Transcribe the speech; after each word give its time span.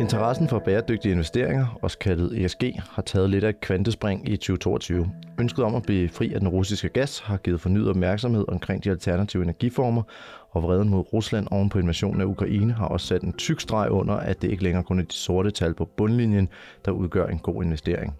Interessen 0.00 0.48
for 0.48 0.58
bæredygtige 0.58 1.12
investeringer, 1.12 1.78
også 1.82 1.98
kaldet 1.98 2.44
ESG, 2.44 2.62
har 2.90 3.02
taget 3.02 3.30
lidt 3.30 3.44
af 3.44 3.48
et 3.48 3.60
kvantespring 3.60 4.28
i 4.28 4.36
2022. 4.36 5.10
Ønsket 5.40 5.64
om 5.64 5.74
at 5.74 5.82
blive 5.82 6.08
fri 6.08 6.32
af 6.34 6.40
den 6.40 6.48
russiske 6.48 6.88
gas 6.88 7.18
har 7.18 7.36
givet 7.36 7.60
fornyet 7.60 7.88
opmærksomhed 7.88 8.44
omkring 8.48 8.84
de 8.84 8.90
alternative 8.90 9.42
energiformer, 9.42 10.02
og 10.50 10.62
vreden 10.62 10.88
mod 10.88 11.12
Rusland 11.12 11.46
oven 11.50 11.68
på 11.68 11.78
invasionen 11.78 12.20
af 12.20 12.24
Ukraine 12.24 12.72
har 12.72 12.86
også 12.86 13.06
sat 13.06 13.22
en 13.22 13.32
tyk 13.32 13.60
streg 13.60 13.90
under, 13.90 14.14
at 14.14 14.42
det 14.42 14.50
ikke 14.50 14.62
længere 14.62 14.84
kun 14.84 14.98
er 14.98 15.02
de 15.02 15.14
sorte 15.14 15.50
tal 15.50 15.74
på 15.74 15.84
bundlinjen, 15.84 16.48
der 16.84 16.90
udgør 16.90 17.26
en 17.26 17.38
god 17.38 17.64
investering. 17.64 18.14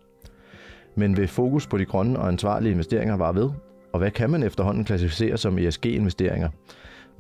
Men 0.95 1.17
vil 1.17 1.29
fokus 1.29 1.67
på 1.67 1.79
de 1.79 1.85
grønne 1.85 2.19
og 2.19 2.29
ansvarlige 2.29 2.73
investeringer 2.73 3.17
var 3.17 3.33
ved? 3.33 3.51
Og 3.93 3.99
hvad 3.99 4.11
kan 4.11 4.31
man 4.31 4.43
efterhånden 4.43 4.85
klassificere 4.85 5.37
som 5.37 5.59
ESG-investeringer? 5.59 6.49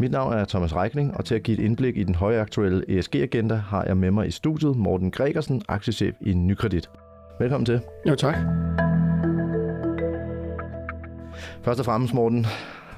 Mit 0.00 0.10
navn 0.10 0.32
er 0.32 0.44
Thomas 0.44 0.76
Reikling, 0.76 1.16
og 1.16 1.24
til 1.24 1.34
at 1.34 1.42
give 1.42 1.58
et 1.58 1.64
indblik 1.64 1.96
i 1.96 2.04
den 2.04 2.14
højaktuelle 2.14 2.98
ESG-agenda 2.98 3.54
har 3.54 3.84
jeg 3.84 3.96
med 3.96 4.10
mig 4.10 4.26
i 4.28 4.30
studiet 4.30 4.76
Morten 4.76 5.10
Gregersen, 5.10 5.62
aktiechef 5.68 6.14
i 6.20 6.34
Nykredit. 6.34 6.90
Velkommen 7.40 7.66
til. 7.66 7.80
Jo, 8.08 8.14
tak. 8.14 8.36
Først 11.62 11.80
og 11.80 11.86
fremmest, 11.86 12.14
Morten, 12.14 12.46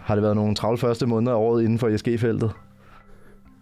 har 0.03 0.15
det 0.15 0.23
været 0.23 0.37
nogle 0.37 0.55
travle 0.55 0.79
første 0.79 1.07
måneder 1.07 1.33
af 1.33 1.37
året 1.37 1.63
inden 1.63 1.79
for 1.79 1.89
ESG-feltet? 1.89 2.51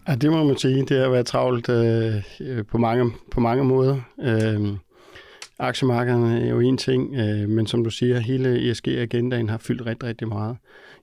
Ja, 0.09 0.15
det 0.15 0.31
må 0.31 0.45
man 0.45 0.57
sige. 0.57 0.85
Det 0.87 0.99
har 1.01 1.09
været 1.09 1.27
travlt 1.27 1.69
øh, 1.69 2.15
på, 2.71 2.79
mange, 2.79 3.13
på 3.31 3.41
mange 3.41 3.65
måder. 3.65 3.97
Øh, 4.21 4.61
aktiemarkederne 5.59 6.41
er 6.41 6.51
jo 6.51 6.61
en 6.61 6.77
ting, 6.77 7.15
øh, 7.15 7.49
men 7.49 7.67
som 7.67 7.85
du 7.85 7.91
siger, 7.91 8.19
hele 8.19 8.71
ESG-agendaen 8.71 9.49
har 9.49 9.59
fyldt 9.59 9.87
rigtig, 9.87 10.09
rigtig 10.09 10.29
meget. 10.29 10.57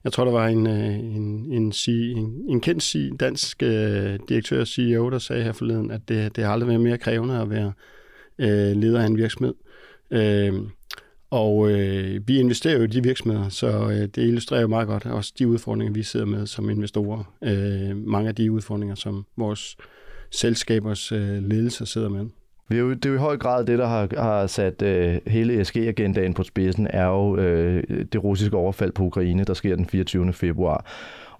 Jeg 0.04 0.12
tror, 0.12 0.24
der 0.24 0.32
var 0.32 0.46
en, 0.46 0.66
øh, 0.66 0.94
en, 0.94 1.52
en, 1.52 1.72
en, 1.88 2.44
en 2.48 2.60
kendt 2.60 3.20
dansk 3.20 3.62
øh, 3.62 4.18
direktør 4.28 4.60
og 4.60 4.66
CEO, 4.66 5.10
der 5.10 5.18
sagde 5.18 5.42
her 5.42 5.52
forleden, 5.52 5.90
at 5.90 6.00
det, 6.08 6.36
det 6.36 6.44
har 6.44 6.52
aldrig 6.52 6.68
været 6.68 6.80
mere 6.80 6.98
krævende 6.98 7.40
at 7.40 7.50
være 7.50 7.72
øh, 8.38 8.76
leder 8.76 9.00
af 9.00 9.06
en 9.06 9.16
virksomhed. 9.16 9.54
Øh, 10.10 10.54
og 11.30 11.70
øh, 11.70 12.28
vi 12.28 12.38
investerer 12.38 12.76
jo 12.76 12.82
i 12.82 12.86
de 12.86 13.02
virksomheder, 13.02 13.48
så 13.48 13.66
øh, 13.66 14.00
det 14.00 14.18
illustrerer 14.18 14.60
jo 14.60 14.68
meget 14.68 14.88
godt 14.88 15.06
også 15.06 15.32
de 15.38 15.48
udfordringer, 15.48 15.94
vi 15.94 16.02
sidder 16.02 16.26
med 16.26 16.46
som 16.46 16.70
investorer. 16.70 17.34
Øh, 17.44 17.96
mange 17.96 18.28
af 18.28 18.34
de 18.34 18.52
udfordringer, 18.52 18.94
som 18.94 19.26
vores 19.36 19.76
selskabers 20.30 21.12
øh, 21.12 21.42
ledelser 21.42 21.84
sidder 21.84 22.08
med. 22.08 22.26
Det 22.68 22.76
er, 22.76 22.80
jo, 22.80 22.90
det 22.90 23.06
er 23.06 23.10
jo 23.10 23.14
i 23.14 23.18
høj 23.18 23.36
grad 23.36 23.64
det, 23.64 23.78
der 23.78 23.86
har, 23.86 24.08
har 24.22 24.46
sat 24.46 24.82
øh, 24.82 25.18
hele 25.26 25.60
ESG-agendaen 25.60 26.34
på 26.34 26.42
spidsen, 26.42 26.86
er 26.90 27.06
jo 27.06 27.36
øh, 27.36 27.82
det 28.12 28.24
russiske 28.24 28.56
overfald 28.56 28.92
på 28.92 29.02
Ukraine, 29.02 29.44
der 29.44 29.54
sker 29.54 29.76
den 29.76 29.86
24. 29.86 30.32
februar. 30.32 30.86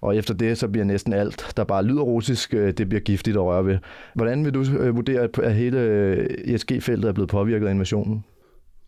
Og 0.01 0.17
efter 0.17 0.33
det, 0.33 0.57
så 0.57 0.67
bliver 0.67 0.85
næsten 0.85 1.13
alt, 1.13 1.53
der 1.57 1.63
bare 1.63 1.83
lyder 1.83 2.01
russisk, 2.01 2.53
øh, 2.53 2.73
det 2.73 2.89
bliver 2.89 3.01
giftigt 3.01 3.37
at 3.37 3.43
røre 3.43 3.65
ved. 3.65 3.77
Hvordan 4.13 4.45
vil 4.45 4.53
du 4.53 4.65
øh, 4.79 4.95
vurdere, 4.95 5.29
at 5.43 5.55
hele 5.55 5.79
øh, 5.79 6.27
ESG-feltet 6.45 7.07
er 7.07 7.13
blevet 7.13 7.29
påvirket 7.29 7.67
af 7.67 7.71
invasionen? 7.71 8.23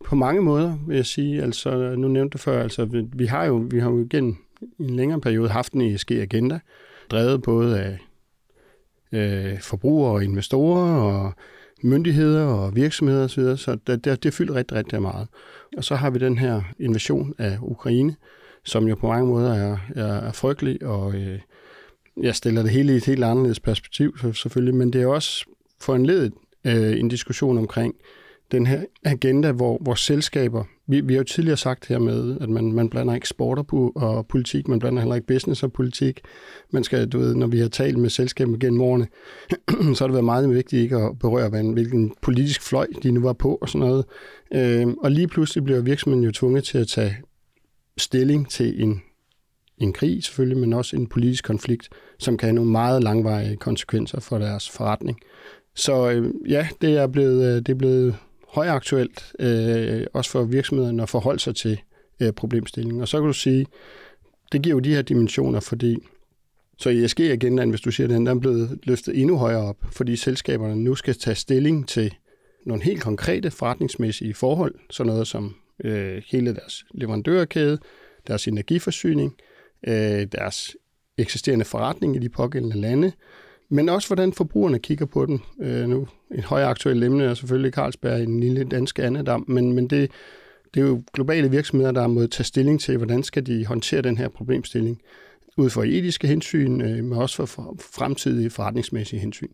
På 0.05 0.15
mange 0.15 0.41
måder, 0.41 0.77
vil 0.87 0.95
jeg 0.95 1.05
sige. 1.05 1.43
Altså, 1.43 1.95
nu 1.95 2.07
nævnte 2.07 2.33
du 2.33 2.37
før, 2.37 2.63
altså, 2.63 2.85
vi, 2.85 3.05
vi 3.13 3.25
har 3.25 3.45
jo 3.45 3.67
vi 3.71 3.79
har 3.79 3.89
jo 3.89 3.99
igen 4.01 4.37
i 4.79 4.83
en 4.83 4.95
længere 4.95 5.21
periode 5.21 5.49
haft 5.49 5.73
en 5.73 5.81
ESG-agenda, 5.81 6.59
drevet 7.11 7.41
både 7.41 7.79
af 7.79 7.97
øh, 9.11 9.59
forbrugere 9.61 10.11
og 10.11 10.23
investorer 10.23 11.01
og 11.01 11.33
myndigheder 11.81 12.45
og 12.45 12.75
virksomheder 12.75 13.23
osv., 13.23 13.57
så 13.57 13.77
det, 13.87 14.05
det, 14.05 14.23
det 14.23 14.33
fylder 14.33 14.55
rigtig, 14.55 14.77
rigtig 14.77 15.01
meget. 15.01 15.27
Og 15.77 15.83
så 15.83 15.95
har 15.95 16.09
vi 16.09 16.19
den 16.19 16.37
her 16.37 16.61
invasion 16.79 17.33
af 17.37 17.57
Ukraine, 17.61 18.15
som 18.65 18.87
jo 18.87 18.95
på 18.95 19.07
mange 19.07 19.27
måder 19.27 19.53
er, 19.53 19.77
er, 19.95 20.13
er 20.13 20.31
frygtelig, 20.31 20.85
og 20.85 21.15
øh, 21.15 21.39
jeg 22.21 22.35
stiller 22.35 22.61
det 22.61 22.71
hele 22.71 22.93
i 22.93 22.95
et 22.95 23.05
helt 23.05 23.23
anderledes 23.23 23.59
perspektiv 23.59 24.17
selvfølgelig, 24.33 24.75
men 24.75 24.93
det 24.93 25.01
er 25.01 25.07
også 25.07 25.45
foranledet 25.81 26.33
øh, 26.65 26.99
en 26.99 27.09
diskussion 27.09 27.57
omkring 27.57 27.95
den 28.51 28.67
her 28.67 28.83
agenda, 29.05 29.51
hvor, 29.51 29.77
hvor 29.81 29.93
selskaber, 29.93 30.63
vi, 30.87 31.01
vi 31.01 31.13
har 31.13 31.19
jo 31.19 31.23
tidligere 31.23 31.57
sagt 31.57 31.87
her 31.87 31.99
med, 31.99 32.37
at 32.41 32.49
man, 32.49 32.71
man 32.71 32.89
blander 32.89 33.15
ikke 33.15 33.27
sport 33.27 33.59
og, 33.59 33.95
og 33.95 34.27
politik, 34.27 34.67
man 34.67 34.79
blander 34.79 35.01
heller 35.01 35.15
ikke 35.15 35.27
business 35.27 35.63
og 35.63 35.73
politik. 35.73 36.21
Man 36.71 36.83
skal, 36.83 37.07
du 37.07 37.19
ved, 37.19 37.35
når 37.35 37.47
vi 37.47 37.59
har 37.59 37.67
talt 37.67 37.97
med 37.97 38.09
selskaber 38.09 38.57
gennem 38.57 38.81
årene, 38.81 39.07
så 39.95 40.03
har 40.03 40.07
det 40.07 40.13
været 40.13 40.25
meget 40.25 40.49
vigtigt 40.49 40.81
ikke 40.81 40.95
at 40.97 41.19
berøre, 41.19 41.49
hvad, 41.49 41.73
hvilken 41.73 42.13
politisk 42.21 42.61
fløj 42.61 42.87
de 43.03 43.11
nu 43.11 43.21
var 43.21 43.33
på 43.33 43.57
og 43.61 43.69
sådan 43.69 43.87
noget. 43.87 44.05
Øh, 44.53 44.87
og 44.87 45.11
lige 45.11 45.27
pludselig 45.27 45.63
bliver 45.63 45.81
virksomheden 45.81 46.25
jo 46.25 46.31
tvunget 46.31 46.63
til 46.63 46.77
at 46.77 46.87
tage 46.87 47.17
stilling 47.97 48.49
til 48.49 48.83
en, 48.83 49.01
en 49.77 49.93
krig 49.93 50.23
selvfølgelig, 50.23 50.57
men 50.57 50.73
også 50.73 50.95
en 50.95 51.07
politisk 51.07 51.43
konflikt, 51.43 51.89
som 52.19 52.37
kan 52.37 52.47
have 52.47 52.55
nogle 52.55 52.71
meget 52.71 53.03
langvarige 53.03 53.55
konsekvenser 53.55 54.19
for 54.19 54.37
deres 54.37 54.69
forretning. 54.69 55.19
Så 55.75 56.09
øh, 56.09 56.31
ja, 56.47 56.67
det 56.81 56.97
er 56.97 57.07
blevet, 57.07 57.45
øh, 57.45 57.55
det 57.55 57.69
er 57.69 57.75
blevet 57.75 58.15
højaktuelt, 58.49 59.33
øh, 59.39 60.05
også 60.13 60.31
for 60.31 60.43
virksomhederne 60.43 61.03
at 61.03 61.09
forholde 61.09 61.39
sig 61.39 61.55
til 61.55 61.79
øh, 62.19 62.33
problemstillingen. 62.33 63.01
Og 63.01 63.07
så 63.07 63.17
kan 63.17 63.27
du 63.27 63.33
sige, 63.33 63.65
det 64.51 64.61
giver 64.61 64.75
jo 64.75 64.79
de 64.79 64.93
her 64.93 65.01
dimensioner, 65.01 65.59
fordi 65.59 65.97
så 66.77 66.89
ESG-agendaen, 66.89 67.69
hvis 67.69 67.81
du 67.81 67.91
siger 67.91 68.07
den, 68.07 68.25
den 68.25 68.37
er 68.37 68.39
blevet 68.39 68.79
løftet 68.83 69.19
endnu 69.19 69.37
højere 69.37 69.61
op, 69.61 69.77
fordi 69.91 70.15
selskaberne 70.15 70.75
nu 70.75 70.95
skal 70.95 71.13
tage 71.13 71.35
stilling 71.35 71.87
til 71.87 72.13
nogle 72.65 72.83
helt 72.83 73.01
konkrete 73.01 73.51
forretningsmæssige 73.51 74.33
forhold, 74.33 74.75
sådan 74.89 75.11
noget 75.11 75.27
som 75.27 75.55
øh, 75.83 76.21
hele 76.27 76.55
deres 76.55 76.85
leverandørkæde, 76.91 77.79
deres 78.27 78.47
energiforsyning, 78.47 79.35
øh, 79.87 80.27
deres 80.31 80.75
eksisterende 81.17 81.65
forretning 81.65 82.15
i 82.15 82.19
de 82.19 82.29
pågældende 82.29 82.81
lande, 82.81 83.11
men 83.69 83.89
også 83.89 84.07
hvordan 84.09 84.33
forbrugerne 84.33 84.79
kigger 84.79 85.05
på 85.05 85.25
den. 85.25 85.41
Øh, 85.61 85.87
nu 85.87 86.07
et 86.35 86.43
højaktuelt 86.43 87.03
emne 87.03 87.23
er 87.23 87.33
selvfølgelig 87.33 87.73
Carlsberg 87.73 88.21
i 88.21 88.25
lille 88.25 88.63
dansk 88.63 88.99
andedam, 88.99 89.45
men, 89.47 89.73
men 89.73 89.87
det, 89.87 90.11
det 90.73 90.81
er 90.81 90.87
jo 90.87 91.03
globale 91.13 91.51
virksomheder, 91.51 91.91
der 91.91 92.01
har 92.01 92.07
måttet 92.07 92.31
tage 92.31 92.45
stilling 92.45 92.81
til, 92.81 92.97
hvordan 92.97 93.23
skal 93.23 93.45
de 93.45 93.65
håndtere 93.65 94.01
den 94.01 94.17
her 94.17 94.27
problemstilling 94.27 95.01
ud 95.57 95.69
fra 95.69 95.85
etiske 95.85 96.27
hensyn, 96.27 96.81
øh, 96.81 97.03
men 97.03 97.13
også 97.13 97.45
for 97.45 97.75
fremtidige 97.79 98.49
forretningsmæssige 98.49 99.19
hensyn. 99.19 99.51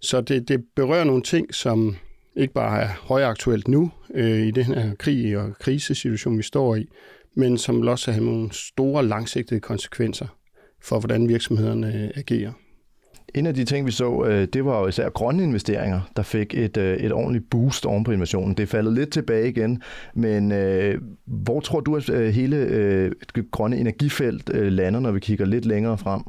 Så 0.00 0.20
det, 0.20 0.48
det 0.48 0.64
berører 0.76 1.04
nogle 1.04 1.22
ting, 1.22 1.54
som 1.54 1.96
ikke 2.36 2.54
bare 2.54 2.82
er 2.82 2.88
højaktuelt 3.02 3.68
nu 3.68 3.90
øh, 4.14 4.46
i 4.46 4.50
den 4.50 4.64
her 4.64 4.94
krig 4.94 5.38
og 5.38 5.52
krisesituation, 5.60 6.38
vi 6.38 6.42
står 6.42 6.76
i, 6.76 6.88
men 7.34 7.58
som 7.58 7.88
også 7.88 8.12
har 8.12 8.20
nogle 8.20 8.52
store 8.52 9.06
langsigtede 9.06 9.60
konsekvenser 9.60 10.26
for, 10.80 10.98
hvordan 10.98 11.28
virksomhederne 11.28 12.12
agerer. 12.16 12.52
En 13.34 13.46
af 13.46 13.54
de 13.54 13.64
ting, 13.64 13.86
vi 13.86 13.90
så, 13.90 14.24
øh, 14.24 14.48
det 14.52 14.64
var 14.64 14.80
jo 14.80 14.86
især 14.86 15.08
grønne 15.08 15.42
investeringer, 15.42 16.00
der 16.16 16.22
fik 16.22 16.54
et, 16.54 16.76
øh, 16.76 16.96
et 16.96 17.12
ordentligt 17.12 17.50
boost 17.50 17.86
oven 17.86 18.04
på 18.04 18.12
invasionen. 18.12 18.54
Det 18.54 18.68
faldet 18.68 18.92
lidt 18.92 19.12
tilbage 19.12 19.48
igen, 19.48 19.82
men 20.14 20.52
øh, 20.52 21.00
hvor 21.26 21.60
tror 21.60 21.80
du, 21.80 21.96
at 21.96 22.32
hele 22.32 22.56
det 23.34 23.50
grønne 23.50 23.76
energifelt 23.76 24.50
lander, 24.54 25.00
når 25.00 25.12
vi 25.12 25.20
kigger 25.20 25.46
lidt 25.46 25.64
længere 25.64 25.98
frem? 25.98 26.22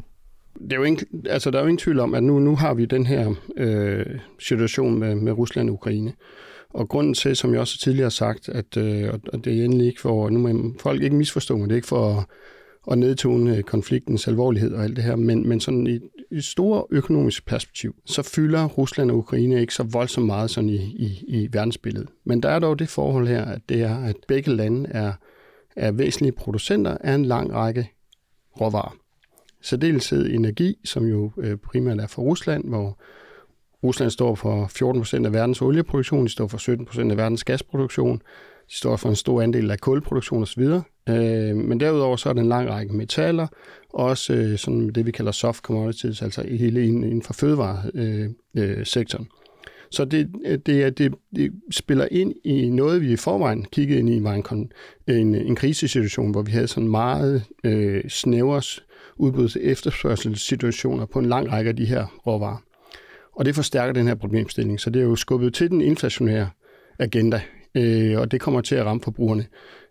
Det 0.61 0.73
er 0.73 0.77
jo 0.77 0.83
ingen, 0.83 1.05
altså, 1.29 1.51
der 1.51 1.57
er 1.57 1.61
jo 1.61 1.67
ingen 1.67 1.77
tvivl 1.77 1.99
om, 1.99 2.13
at 2.13 2.23
nu, 2.23 2.39
nu 2.39 2.55
har 2.55 2.73
vi 2.73 2.85
den 2.85 3.05
her 3.05 3.33
øh, 3.57 4.05
situation 4.39 4.99
med, 4.99 5.15
med 5.15 5.31
Rusland 5.31 5.69
og 5.69 5.73
Ukraine. 5.73 6.13
Og 6.69 6.89
grunden 6.89 7.13
til, 7.13 7.35
som 7.35 7.51
jeg 7.51 7.59
også 7.59 7.79
tidligere 7.79 8.05
har 8.05 8.09
sagt, 8.09 8.49
at 8.49 8.77
øh, 8.77 9.09
og 9.33 9.45
det 9.45 9.59
er 9.59 9.65
endelig 9.65 9.87
ikke 9.87 10.01
for, 10.01 10.29
nu 10.29 10.39
må 10.39 10.73
folk 10.79 11.03
ikke 11.03 11.15
misforstå 11.15 11.57
mig, 11.57 11.69
det 11.69 11.73
er 11.73 11.75
ikke 11.75 11.87
for 11.87 12.29
at 12.91 12.97
nedtone 12.97 13.63
konfliktens 13.63 14.27
alvorlighed 14.27 14.73
og 14.73 14.83
alt 14.83 14.95
det 14.95 15.03
her, 15.03 15.15
men, 15.15 15.49
men 15.49 15.59
sådan 15.59 15.87
i 15.87 15.99
et 16.33 16.43
store 16.43 16.85
økonomisk 16.89 17.45
perspektiv, 17.45 17.95
så 18.05 18.21
fylder 18.21 18.65
Rusland 18.65 19.11
og 19.11 19.17
Ukraine 19.17 19.61
ikke 19.61 19.73
så 19.73 19.83
voldsomt 19.83 20.25
meget 20.25 20.49
sådan 20.49 20.69
i, 20.69 20.75
i, 20.75 21.23
i 21.27 21.49
verdensbilledet. 21.51 22.09
Men 22.23 22.43
der 22.43 22.49
er 22.49 22.59
dog 22.59 22.79
det 22.79 22.89
forhold 22.89 23.27
her, 23.27 23.45
at 23.45 23.61
det 23.69 23.81
er, 23.81 24.03
at 24.03 24.15
begge 24.27 24.51
lande 24.55 24.89
er, 24.89 25.13
er 25.75 25.91
væsentlige 25.91 26.31
producenter 26.31 26.97
af 27.01 27.13
en 27.13 27.25
lang 27.25 27.53
række 27.53 27.91
råvarer. 28.61 28.95
Særdeleshed 29.61 30.29
energi, 30.29 30.79
som 30.85 31.05
jo 31.05 31.31
øh, 31.37 31.57
primært 31.57 31.99
er 31.99 32.07
for 32.07 32.21
Rusland, 32.21 32.69
hvor 32.69 32.99
Rusland 33.83 34.11
står 34.11 34.35
for 34.35 34.67
14 34.67 35.01
procent 35.01 35.25
af 35.25 35.33
verdens 35.33 35.61
olieproduktion, 35.61 36.25
de 36.25 36.29
står 36.29 36.47
for 36.47 36.57
17 36.57 36.85
procent 36.85 37.11
af 37.11 37.17
verdens 37.17 37.43
gasproduktion, 37.43 38.17
de 38.69 38.75
står 38.75 38.95
for 38.95 39.09
en 39.09 39.15
stor 39.15 39.41
andel 39.41 39.71
af 39.71 39.79
kulproduktion 39.79 40.41
osv. 40.41 40.63
Øh, 41.09 41.55
men 41.55 41.79
derudover 41.79 42.15
så 42.15 42.29
er 42.29 42.33
der 42.33 42.41
en 42.41 42.47
lang 42.47 42.69
række 42.69 42.93
metaller, 42.93 43.47
også 43.89 44.33
øh, 44.33 44.57
sådan 44.57 44.89
det, 44.89 45.05
vi 45.05 45.11
kalder 45.11 45.31
soft 45.31 45.63
commodities, 45.63 46.21
altså 46.21 46.43
hele 46.47 46.85
inden 46.85 47.21
for 47.21 47.33
fødevaresektoren. 47.33 49.25
Øh, 49.25 49.31
øh, 49.31 49.43
så 49.93 50.05
det, 50.05 50.31
det, 50.65 50.97
det, 50.97 51.15
det 51.35 51.51
spiller 51.71 52.07
ind 52.11 52.33
i 52.43 52.69
noget, 52.69 53.01
vi 53.01 53.11
i 53.11 53.15
forvejen 53.15 53.65
kiggede 53.71 53.99
ind 53.99 54.09
i, 54.09 54.23
var 54.23 54.33
en, 54.33 54.71
en, 55.07 55.35
en 55.35 55.55
krisesituation, 55.55 56.31
hvor 56.31 56.41
vi 56.41 56.51
havde 56.51 56.67
sådan 56.67 56.89
meget 56.89 57.43
øh, 57.63 58.09
snævers 58.09 58.83
udbuds 59.17 59.55
efterspørgselssituationer 59.55 61.05
på 61.05 61.19
en 61.19 61.25
lang 61.25 61.51
række 61.51 61.69
af 61.69 61.75
de 61.75 61.85
her 61.85 62.21
råvarer. 62.27 62.63
Og 63.35 63.45
det 63.45 63.55
forstærker 63.55 63.93
den 63.93 64.07
her 64.07 64.15
problemstilling, 64.15 64.79
så 64.79 64.89
det 64.89 64.99
er 64.99 65.03
jo 65.03 65.15
skubbet 65.15 65.53
til 65.53 65.69
den 65.69 65.81
inflationære 65.81 66.49
agenda, 66.99 67.41
øh, 67.75 68.19
og 68.19 68.31
det 68.31 68.41
kommer 68.41 68.61
til 68.61 68.75
at 68.75 68.85
ramme 68.85 69.01
forbrugerne 69.03 69.45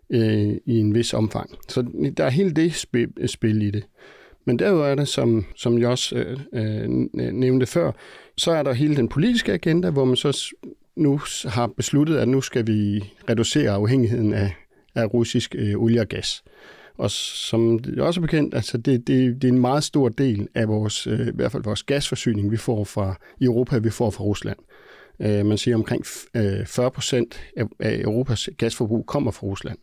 øh, 0.09 0.57
i 0.65 0.79
en 0.79 0.95
vis 0.95 1.13
omfang. 1.13 1.49
Så 1.67 1.85
der 2.17 2.25
er 2.25 2.29
helt 2.29 2.55
det 2.55 2.73
spil, 2.73 3.09
spil 3.25 3.61
i 3.61 3.71
det. 3.71 3.83
Men 4.45 4.59
derudover 4.59 4.87
er 4.87 4.95
det, 4.95 5.07
som, 5.07 5.45
som 5.55 5.79
jeg 5.79 5.87
også 5.89 6.15
øh, 6.15 6.37
øh, 6.53 6.89
nævnte 7.33 7.65
før, 7.65 7.91
så 8.37 8.51
er 8.51 8.63
der 8.63 8.73
hele 8.73 8.95
den 8.95 9.09
politiske 9.09 9.53
agenda, 9.53 9.89
hvor 9.89 10.05
man 10.05 10.15
så 10.15 10.53
nu 10.95 11.21
har 11.45 11.67
besluttet, 11.67 12.17
at 12.17 12.27
nu 12.27 12.41
skal 12.41 12.67
vi 12.67 13.03
reducere 13.29 13.71
afhængigheden 13.71 14.33
af, 14.33 14.55
af 14.95 15.13
russisk 15.13 15.55
øh, 15.57 15.75
olie 15.77 16.01
og 16.01 16.07
gas. 16.07 16.43
Og 16.97 17.11
som 17.11 17.79
det 17.79 17.99
også 17.99 18.19
er 18.19 18.21
bekendt, 18.21 18.55
altså 18.55 18.77
det, 18.77 19.07
det, 19.07 19.41
det 19.41 19.47
er 19.47 19.51
en 19.51 19.59
meget 19.59 19.83
stor 19.83 20.09
del 20.09 20.47
af 20.55 20.67
vores, 20.67 21.07
øh, 21.07 21.27
i 21.27 21.31
hvert 21.33 21.51
fald 21.51 21.63
vores 21.63 21.83
gasforsyning, 21.83 22.51
vi 22.51 22.57
får 22.57 22.83
fra 22.83 23.15
i 23.39 23.45
Europa, 23.45 23.77
vi 23.77 23.89
får 23.89 24.09
fra 24.09 24.23
Rusland. 24.23 24.57
Øh, 25.19 25.45
man 25.45 25.57
siger 25.57 25.75
omkring 25.75 26.05
øh, 26.35 26.65
40 26.65 26.91
procent 26.91 27.41
af, 27.57 27.65
af 27.79 27.99
Europas 27.99 28.49
gasforbrug 28.57 29.05
kommer 29.05 29.31
fra 29.31 29.47
Rusland. 29.47 29.77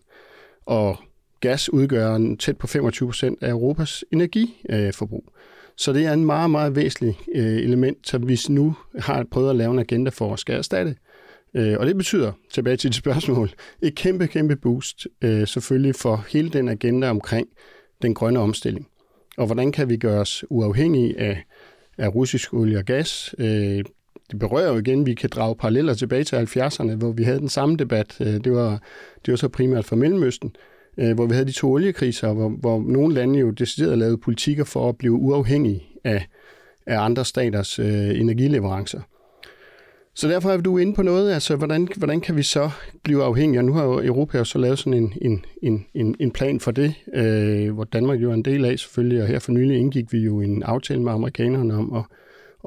Og 0.67 0.97
gas 1.41 1.73
udgør 1.73 2.37
tæt 2.39 2.57
på 2.57 2.67
25 2.67 3.09
procent 3.09 3.43
af 3.43 3.51
Europas 3.51 4.05
energiforbrug. 4.12 5.25
Så 5.77 5.93
det 5.93 6.07
er 6.07 6.12
en 6.12 6.25
meget, 6.25 6.51
meget 6.51 6.77
væsentlig 6.77 7.19
øh, 7.35 7.57
element, 7.57 8.09
som 8.09 8.29
vi 8.29 8.39
nu 8.49 8.77
har 8.99 9.27
prøvet 9.31 9.51
at 9.51 9.57
lave 9.57 9.71
en 9.71 9.79
agenda 9.79 10.11
for 10.11 10.33
at 10.33 10.39
skal 10.39 10.55
erstatte. 10.55 10.97
Øh, 11.55 11.77
og 11.79 11.87
det 11.87 11.97
betyder, 11.97 12.33
tilbage 12.53 12.77
til 12.77 12.91
dit 12.91 12.97
spørgsmål, 12.97 13.51
et 13.83 13.95
kæmpe, 13.95 14.27
kæmpe 14.27 14.57
boost 14.57 15.07
øh, 15.23 15.47
selvfølgelig 15.47 15.95
for 15.95 16.25
hele 16.29 16.49
den 16.49 16.69
agenda 16.69 17.11
omkring 17.11 17.49
den 18.03 18.15
grønne 18.15 18.41
omstilling. 18.41 18.89
Og 19.37 19.47
hvordan 19.47 19.73
kan 19.73 19.89
vi 19.89 19.97
gøre 19.97 20.21
os 20.21 20.45
uafhængige 20.51 21.21
af, 21.21 21.45
af 21.99 22.15
russisk 22.15 22.55
olie 22.55 22.79
og 22.79 22.85
gas? 22.85 23.35
Det 24.31 24.38
berører 24.38 24.73
jo 24.73 24.79
igen, 24.79 25.06
vi 25.06 25.15
kan 25.15 25.31
drage 25.32 25.56
paralleller 25.56 25.94
tilbage 25.94 26.25
til 26.25 26.37
70'erne, 26.37 26.94
hvor 26.94 27.12
vi 27.12 27.23
havde 27.23 27.38
den 27.38 27.49
samme 27.49 27.77
debat. 27.77 28.17
Øh, 28.21 28.27
det 28.27 28.53
var, 28.53 28.82
det 29.27 29.32
var 29.32 29.37
så 29.37 29.49
primært 29.49 29.85
for 29.85 29.97
Mellemøsten, 29.97 30.56
øh, 30.99 31.15
hvor 31.15 31.27
vi 31.27 31.32
havde 31.32 31.47
de 31.47 31.53
to 31.53 31.73
oliekriser, 31.73 32.32
hvor, 32.32 32.49
hvor 32.49 32.85
nogle 32.87 33.15
lande 33.15 33.38
jo 33.38 33.50
decideret 33.50 33.99
lavede 33.99 34.19
politikker 34.19 34.65
for 34.65 34.88
at 34.88 34.97
blive 34.97 35.12
uafhængige 35.12 35.82
af, 36.05 36.27
af 36.87 37.00
andre 37.00 37.25
staters 37.25 37.79
øh, 37.79 38.21
energileverancer. 38.21 39.00
Så 40.15 40.29
derfor 40.29 40.50
er 40.50 40.56
du 40.56 40.79
inde 40.79 40.94
på 40.94 41.03
noget, 41.03 41.32
altså 41.32 41.56
hvordan, 41.56 41.88
hvordan 41.97 42.21
kan 42.21 42.37
vi 42.37 42.43
så 42.43 42.71
blive 43.03 43.25
afhængige? 43.25 43.61
Og 43.61 43.65
nu 43.65 43.73
har 43.73 43.85
jo 43.85 44.03
Europa 44.03 44.38
jo 44.38 44.44
så 44.44 44.59
lavet 44.59 44.79
sådan 44.79 44.94
en, 44.94 45.12
en, 45.23 45.44
en, 45.62 45.87
en, 45.94 46.17
en 46.21 46.31
plan 46.31 46.61
for 46.61 46.71
det, 46.71 46.94
øh, 47.15 47.75
hvor 47.75 47.85
Danmark 47.85 48.21
jo 48.21 48.31
er 48.31 48.35
en 48.35 48.44
del 48.44 48.65
af 48.65 48.79
selvfølgelig, 48.79 49.23
og 49.23 49.29
her 49.29 49.38
for 49.38 49.53
nylig 49.53 49.77
indgik 49.79 50.12
vi 50.12 50.19
jo 50.19 50.41
en 50.41 50.62
aftale 50.62 51.03
med 51.03 51.12
amerikanerne 51.12 51.75
om 51.75 51.93
at, 51.93 52.03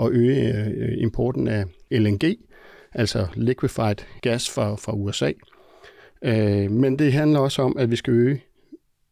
at 0.01 0.11
øge 0.11 0.53
øh, 0.67 0.93
importen 0.97 1.47
af 1.47 1.65
LNG, 1.91 2.23
altså 2.93 3.27
liquefied 3.35 3.95
gas 4.21 4.49
fra, 4.49 4.75
fra 4.75 4.93
USA. 4.93 5.31
Øh, 6.23 6.71
men 6.71 6.99
det 6.99 7.13
handler 7.13 7.39
også 7.39 7.61
om, 7.61 7.77
at 7.77 7.91
vi 7.91 7.95
skal 7.95 8.13
øge 8.13 8.43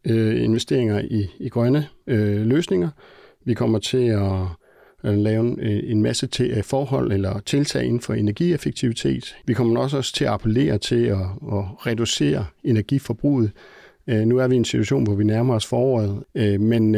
øh, 0.04 0.44
investeringer 0.44 1.00
i, 1.00 1.26
i 1.38 1.48
grønne 1.48 1.88
øh, 2.06 2.46
løsninger. 2.46 2.88
Vi 3.44 3.54
kommer 3.54 3.78
til 3.78 4.06
at 4.08 4.42
øh, 5.04 5.18
lave 5.18 5.56
øh, 5.58 5.90
en 5.90 6.02
masse 6.02 6.26
til 6.26 6.62
forhold 6.62 7.12
eller 7.12 7.40
tiltag 7.40 7.84
inden 7.84 8.00
for 8.00 8.14
energieffektivitet. 8.14 9.36
Vi 9.46 9.54
kommer 9.54 9.80
også, 9.80 10.12
til 10.14 10.24
at 10.24 10.30
appellere 10.30 10.78
til 10.78 11.04
at, 11.04 11.18
at 11.52 11.86
reducere 11.86 12.46
energiforbruget. 12.64 13.50
Nu 14.06 14.38
er 14.38 14.48
vi 14.48 14.54
i 14.54 14.58
en 14.58 14.64
situation, 14.64 15.04
hvor 15.04 15.14
vi 15.14 15.24
nærmer 15.24 15.54
os 15.54 15.66
foråret, 15.66 16.24
men 16.60 16.94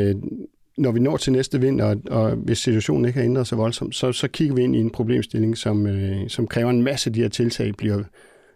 når 0.79 0.93
vi 0.93 1.01
når 1.01 1.17
til 1.17 1.33
næste 1.33 1.61
vinter, 1.61 1.85
og, 1.85 1.97
og 2.11 2.31
hvis 2.31 2.59
situationen 2.59 3.05
ikke 3.05 3.19
har 3.19 3.25
ændret 3.25 3.47
sig 3.47 3.59
voldsomt, 3.59 3.95
så, 3.95 4.13
så 4.13 4.29
kigger 4.29 4.55
vi 4.55 4.63
ind 4.63 4.77
i 4.77 4.79
en 4.79 4.91
problemstilling, 4.91 5.59
som, 5.59 5.87
øh, 5.87 6.29
som 6.29 6.47
kræver 6.47 6.71
en 6.71 6.83
masse 6.83 7.11
af 7.11 7.15
de 7.15 7.21
her 7.21 7.29
tiltag, 7.29 7.75
bliver, 7.79 8.03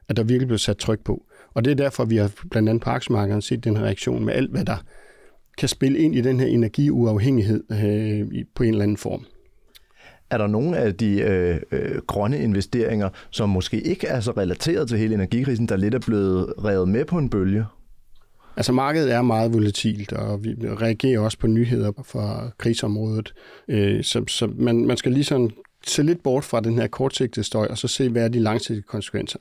at 0.09 0.17
der 0.17 0.23
virkelig 0.23 0.49
bliver 0.49 0.59
sat 0.59 0.77
tryk 0.77 1.01
på. 1.05 1.23
Og 1.55 1.65
det 1.65 1.71
er 1.71 1.75
derfor, 1.75 2.05
vi 2.05 2.17
har 2.17 2.31
blandt 2.51 2.69
andet 2.69 2.83
på 2.83 2.91
aktiemarkedet 2.91 3.45
set 3.45 3.65
den 3.65 3.77
her 3.77 3.85
reaktion 3.85 4.25
med 4.25 4.35
alt, 4.35 4.51
hvad 4.51 4.65
der 4.65 4.77
kan 5.59 5.69
spille 5.69 5.99
ind 5.99 6.15
i 6.15 6.21
den 6.21 6.41
her 6.41 6.47
energiuafhængighed 6.47 7.65
øh, 7.71 8.45
på 8.55 8.63
en 8.63 8.69
eller 8.69 8.83
anden 8.83 8.97
form. 8.97 9.25
Er 10.31 10.39
der 10.39 10.47
nogle 10.47 10.77
af 10.77 10.95
de 10.95 11.21
øh, 11.21 11.61
øh, 11.73 11.97
grønne 12.07 12.39
investeringer, 12.39 13.09
som 13.31 13.49
måske 13.49 13.81
ikke 13.81 14.07
er 14.07 14.21
så 14.21 14.31
relateret 14.31 14.89
til 14.89 14.99
hele 14.99 15.15
energikrisen, 15.15 15.69
der 15.69 15.77
lidt 15.77 15.95
er 15.95 15.99
blevet 15.99 16.55
revet 16.65 16.89
med 16.89 17.05
på 17.05 17.19
en 17.19 17.31
bølge? 17.31 17.65
Altså 18.59 18.73
markedet 18.73 19.13
er 19.13 19.23
meget 19.23 19.53
volatilt, 19.53 20.13
og 20.13 20.45
vi 20.45 20.55
reagerer 20.63 21.21
også 21.21 21.39
på 21.39 21.47
nyheder 21.47 21.93
fra 22.05 22.51
krigsområdet. 22.59 23.35
Øh, 23.69 24.05
så 24.05 24.25
så 24.29 24.47
man, 24.57 24.87
man 24.87 24.97
skal 24.97 25.13
lige 25.13 25.25
sådan 25.25 25.51
se 25.87 26.03
lidt 26.03 26.23
bort 26.23 26.45
fra 26.45 26.61
den 26.61 26.79
her 26.79 26.87
kortsigtede 26.87 27.47
støj, 27.47 27.67
og 27.71 27.79
så 27.79 27.89
se, 27.89 28.09
hvad 28.09 28.25
er 28.25 28.29
de 28.29 28.39
langsigtede 28.39 28.83
konsekvenser. 28.83 29.39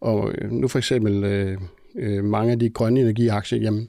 Og 0.00 0.32
øh, 0.32 0.52
nu 0.52 0.68
for 0.68 0.78
eksempel 0.78 1.24
øh, 1.24 1.58
øh, 1.96 2.24
mange 2.24 2.52
af 2.52 2.58
de 2.58 2.70
grønne 2.70 3.00
energiaktier, 3.00 3.60
jamen, 3.60 3.88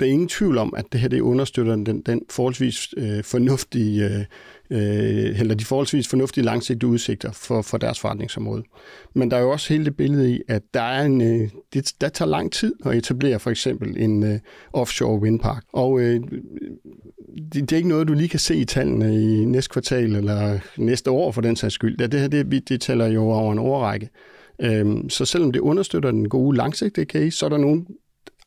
der 0.00 0.06
er 0.06 0.10
ingen 0.10 0.28
tvivl 0.28 0.58
om, 0.58 0.74
at 0.76 0.84
det 0.92 1.00
her 1.00 1.08
det 1.08 1.20
understøtter 1.20 1.76
den, 1.76 2.02
den 2.02 2.22
forholdsvis 2.30 2.94
øh, 2.96 3.24
fornuftige 3.24 4.04
øh, 4.04 4.24
øh, 4.72 5.40
eller 5.40 5.54
de 5.54 5.64
forholdsvis 5.64 6.08
fornuftige 6.08 6.44
langsigtede 6.44 6.86
udsigter 6.86 7.32
for, 7.32 7.62
for 7.62 7.78
deres 7.78 8.00
forretningsområde. 8.00 8.62
Men 9.14 9.30
der 9.30 9.36
er 9.36 9.40
jo 9.40 9.50
også 9.50 9.72
hele 9.72 9.84
det 9.84 9.96
billede 9.96 10.34
i, 10.34 10.42
at 10.48 10.62
der 10.74 10.82
er 10.82 11.04
en, 11.04 11.20
øh, 11.20 11.48
det, 11.74 11.92
der 12.00 12.08
tager 12.08 12.28
lang 12.28 12.52
tid 12.52 12.74
at 12.86 12.96
etablere 12.96 13.38
for 13.38 13.50
eksempel 13.50 14.02
en 14.02 14.22
øh, 14.22 14.38
offshore 14.72 15.20
windpark. 15.20 15.64
Og 15.72 16.00
øh, 16.00 16.20
det, 17.52 17.54
det 17.54 17.72
er 17.72 17.76
ikke 17.76 17.88
noget, 17.88 18.08
du 18.08 18.12
lige 18.12 18.28
kan 18.28 18.40
se 18.40 18.56
i 18.56 18.64
tallene 18.64 19.22
i 19.22 19.44
næste 19.44 19.72
kvartal 19.72 20.16
eller 20.16 20.58
næste 20.76 21.10
år 21.10 21.32
for 21.32 21.40
den 21.40 21.56
sags 21.56 21.74
skyld. 21.74 21.96
Det, 21.96 22.12
det 22.12 22.20
her 22.20 22.28
det, 22.28 22.68
det 22.68 22.80
tæller 22.80 23.06
jo 23.06 23.22
over 23.22 23.52
en 23.52 23.58
årrække. 23.58 24.08
Øh, 24.62 24.96
så 25.08 25.24
selvom 25.24 25.52
det 25.52 25.60
understøtter 25.60 26.10
den 26.10 26.28
gode 26.28 26.56
langsigtede 26.56 27.06
case, 27.06 27.30
så 27.30 27.46
er 27.46 27.50
der 27.50 27.58
nogle 27.58 27.84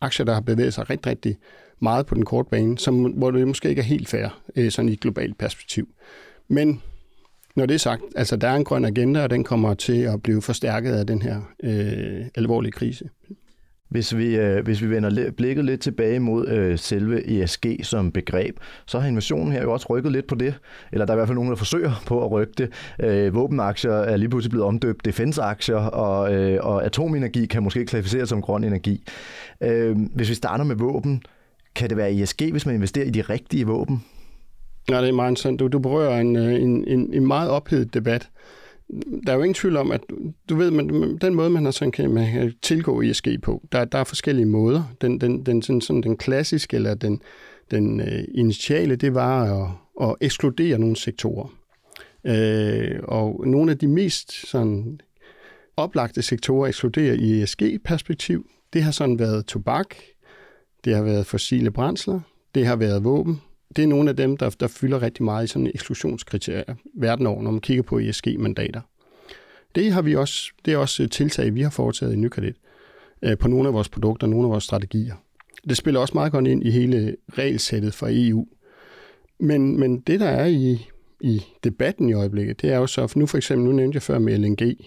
aktier, 0.01 0.25
der 0.25 0.33
har 0.33 0.41
bevæget 0.41 0.73
sig 0.73 0.89
rigtig, 0.89 1.11
rigtig 1.11 1.37
meget 1.79 2.05
på 2.05 2.15
den 2.15 2.25
korte 2.25 2.49
bane, 2.49 2.77
som, 2.77 3.03
hvor 3.03 3.31
det 3.31 3.47
måske 3.47 3.69
ikke 3.69 3.79
er 3.79 3.85
helt 3.85 4.09
fair, 4.09 4.41
øh, 4.55 4.71
sådan 4.71 4.89
i 4.89 4.93
et 4.93 4.99
globalt 4.99 5.37
perspektiv. 5.37 5.87
Men 6.47 6.81
når 7.55 7.65
det 7.65 7.73
er 7.73 7.79
sagt, 7.79 8.01
altså 8.15 8.35
der 8.35 8.47
er 8.47 8.55
en 8.55 8.63
grøn 8.63 8.85
agenda, 8.85 9.23
og 9.23 9.29
den 9.29 9.43
kommer 9.43 9.73
til 9.73 10.01
at 10.01 10.23
blive 10.23 10.41
forstærket 10.41 10.93
af 10.93 11.07
den 11.07 11.21
her 11.21 11.41
øh, 11.63 12.25
alvorlige 12.35 12.71
krise. 12.71 13.09
Hvis 13.89 14.17
vi, 14.17 14.35
øh, 14.35 14.63
hvis 14.63 14.81
vi 14.81 14.89
vender 14.89 15.31
blikket 15.31 15.65
lidt 15.65 15.81
tilbage 15.81 16.19
mod 16.19 16.47
øh, 16.47 16.79
selve 16.79 17.43
ESG 17.43 17.65
som 17.83 18.11
begreb, 18.11 18.57
så 18.85 18.99
har 18.99 19.07
invasionen 19.07 19.51
her 19.51 19.61
jo 19.61 19.73
også 19.73 19.85
rykket 19.89 20.11
lidt 20.11 20.27
på 20.27 20.35
det, 20.35 20.53
eller 20.91 21.05
der 21.05 21.13
er 21.13 21.15
i 21.15 21.19
hvert 21.19 21.27
fald 21.27 21.35
nogen, 21.35 21.49
der 21.49 21.55
forsøger 21.55 22.03
på 22.05 22.25
at 22.25 22.31
rykke 22.31 22.53
det. 22.57 22.71
Øh, 22.99 23.35
våbenaktier 23.35 23.91
er 23.91 24.17
lige 24.17 24.29
pludselig 24.29 24.51
blevet 24.51 24.67
omdøbt 24.67 25.05
defense-aktier, 25.05 25.75
og, 25.75 26.33
øh, 26.33 26.59
og 26.61 26.85
atomenergi 26.85 27.45
kan 27.45 27.63
måske 27.63 27.85
klassificeres 27.85 28.29
som 28.29 28.41
grøn 28.41 28.63
energi. 28.63 29.03
Øh, 29.61 29.97
hvis 30.15 30.29
vi 30.29 30.35
starter 30.35 30.63
med 30.63 30.75
våben, 30.75 31.21
kan 31.75 31.89
det 31.89 31.97
være 31.97 32.13
ESG, 32.13 32.41
hvis 32.51 32.65
man 32.65 32.75
investerer 32.75 33.05
i 33.05 33.09
de 33.09 33.21
rigtige 33.21 33.65
våben? 33.67 34.03
Ja, 34.89 35.01
det 35.01 35.09
er 35.09 35.13
meget 35.13 35.31
interessant. 35.31 35.59
Du, 35.59 35.67
du 35.67 35.79
berører 35.79 36.21
en, 36.21 36.35
øh, 36.35 36.61
en, 36.61 36.87
en, 36.87 37.13
en 37.13 37.27
meget 37.27 37.49
ophedet 37.49 37.93
debat. 37.93 38.29
Der 39.25 39.31
er 39.31 39.35
jo 39.35 39.41
ingen 39.41 39.53
tvivl 39.53 39.77
om, 39.77 39.91
at 39.91 40.01
du 40.49 40.55
ved, 40.55 40.71
man, 40.71 41.17
den 41.17 41.35
måde, 41.35 41.49
man 41.49 41.65
har 41.65 41.71
sådan 41.71 41.91
kan 41.91 42.09
man 42.11 42.37
øh, 42.37 42.51
tilgå 42.61 43.01
ESG 43.01 43.27
på, 43.43 43.67
der, 43.71 43.85
der 43.85 43.97
er 43.97 44.03
forskellige 44.03 44.45
måder. 44.45 44.83
Den, 45.01 45.21
den, 45.21 45.45
den, 45.45 45.61
sådan, 45.61 45.81
sådan, 45.81 46.03
den 46.03 46.17
klassiske 46.17 46.75
eller 46.75 46.93
den, 46.93 47.21
den 47.71 47.99
øh, 47.99 48.23
initiale, 48.33 48.95
det 48.95 49.13
var 49.13 49.43
at, 49.43 49.69
at 50.01 50.15
ekskludere 50.21 50.79
nogle 50.79 50.95
sektorer. 50.95 51.47
Øh, 52.25 52.99
og 53.03 53.47
nogle 53.47 53.71
af 53.71 53.77
de 53.77 53.87
mest 53.87 54.49
sådan, 54.49 54.99
oplagte 55.77 56.21
sektorer 56.21 56.65
at 56.65 56.69
ekskludere 56.69 57.17
i 57.17 57.41
ESG-perspektiv, 57.41 58.45
det 58.73 58.83
har 58.83 58.91
sådan 58.91 59.19
været 59.19 59.45
tobak, 59.45 59.95
det 60.85 60.95
har 60.95 61.03
været 61.03 61.25
fossile 61.25 61.71
brændsler, 61.71 62.19
det 62.55 62.65
har 62.65 62.75
været 62.75 63.03
våben. 63.03 63.41
Det 63.75 63.83
er 63.83 63.87
nogle 63.87 64.09
af 64.09 64.15
dem, 64.15 64.37
der, 64.37 64.49
der 64.49 64.67
fylder 64.67 65.01
rigtig 65.01 65.23
meget 65.23 65.43
i 65.43 65.47
sådan 65.47 65.67
eksklusionskriterier 65.67 66.75
verden 66.93 67.27
over, 67.27 67.41
når 67.41 67.51
man 67.51 67.61
kigger 67.61 67.83
på 67.83 67.99
ESG-mandater. 67.99 68.81
Det, 69.75 69.91
har 69.91 70.01
vi 70.01 70.15
også, 70.15 70.51
det 70.65 70.73
er 70.73 70.77
også 70.77 71.03
øh, 71.03 71.09
tiltag, 71.09 71.55
vi 71.55 71.61
har 71.61 71.69
foretaget 71.69 72.13
i 72.13 72.15
Nykredit 72.15 72.55
øh, 73.21 73.37
på 73.37 73.47
nogle 73.47 73.67
af 73.67 73.73
vores 73.73 73.89
produkter, 73.89 74.27
nogle 74.27 74.45
af 74.45 74.51
vores 74.51 74.63
strategier. 74.63 75.15
Det 75.69 75.77
spiller 75.77 75.99
også 75.99 76.13
meget 76.13 76.31
godt 76.31 76.47
ind 76.47 76.63
i 76.63 76.71
hele 76.71 77.15
regelsættet 77.37 77.93
fra 77.93 78.07
EU. 78.09 78.47
Men, 79.39 79.79
men 79.79 79.99
det, 79.99 80.19
der 80.19 80.27
er 80.27 80.45
i, 80.45 80.87
i 81.21 81.41
debatten 81.63 82.09
i 82.09 82.13
øjeblikket, 82.13 82.61
det 82.61 82.71
er 82.71 82.77
jo 82.77 82.87
så, 82.87 83.07
for 83.07 83.19
nu 83.19 83.25
for 83.25 83.37
eksempel, 83.37 83.65
nu 83.65 83.71
nævnte 83.71 83.95
jeg 83.95 84.01
før 84.01 84.19
med 84.19 84.37
LNG, 84.37 84.77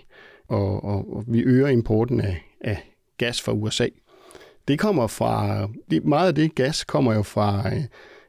og, 0.49 0.85
og, 0.85 1.17
og 1.17 1.25
vi 1.26 1.40
øger 1.40 1.69
importen 1.69 2.21
af, 2.21 2.43
af 2.61 2.95
gas 3.19 3.43
fra 3.43 3.52
USA 3.52 3.87
det 4.69 4.79
kommer 4.79 5.07
fra, 5.07 5.69
meget 6.05 6.29
af 6.29 6.35
det 6.35 6.55
gas 6.55 6.85
kommer 6.85 7.15
jo 7.15 7.23
fra 7.23 7.75
øh, 7.75 7.83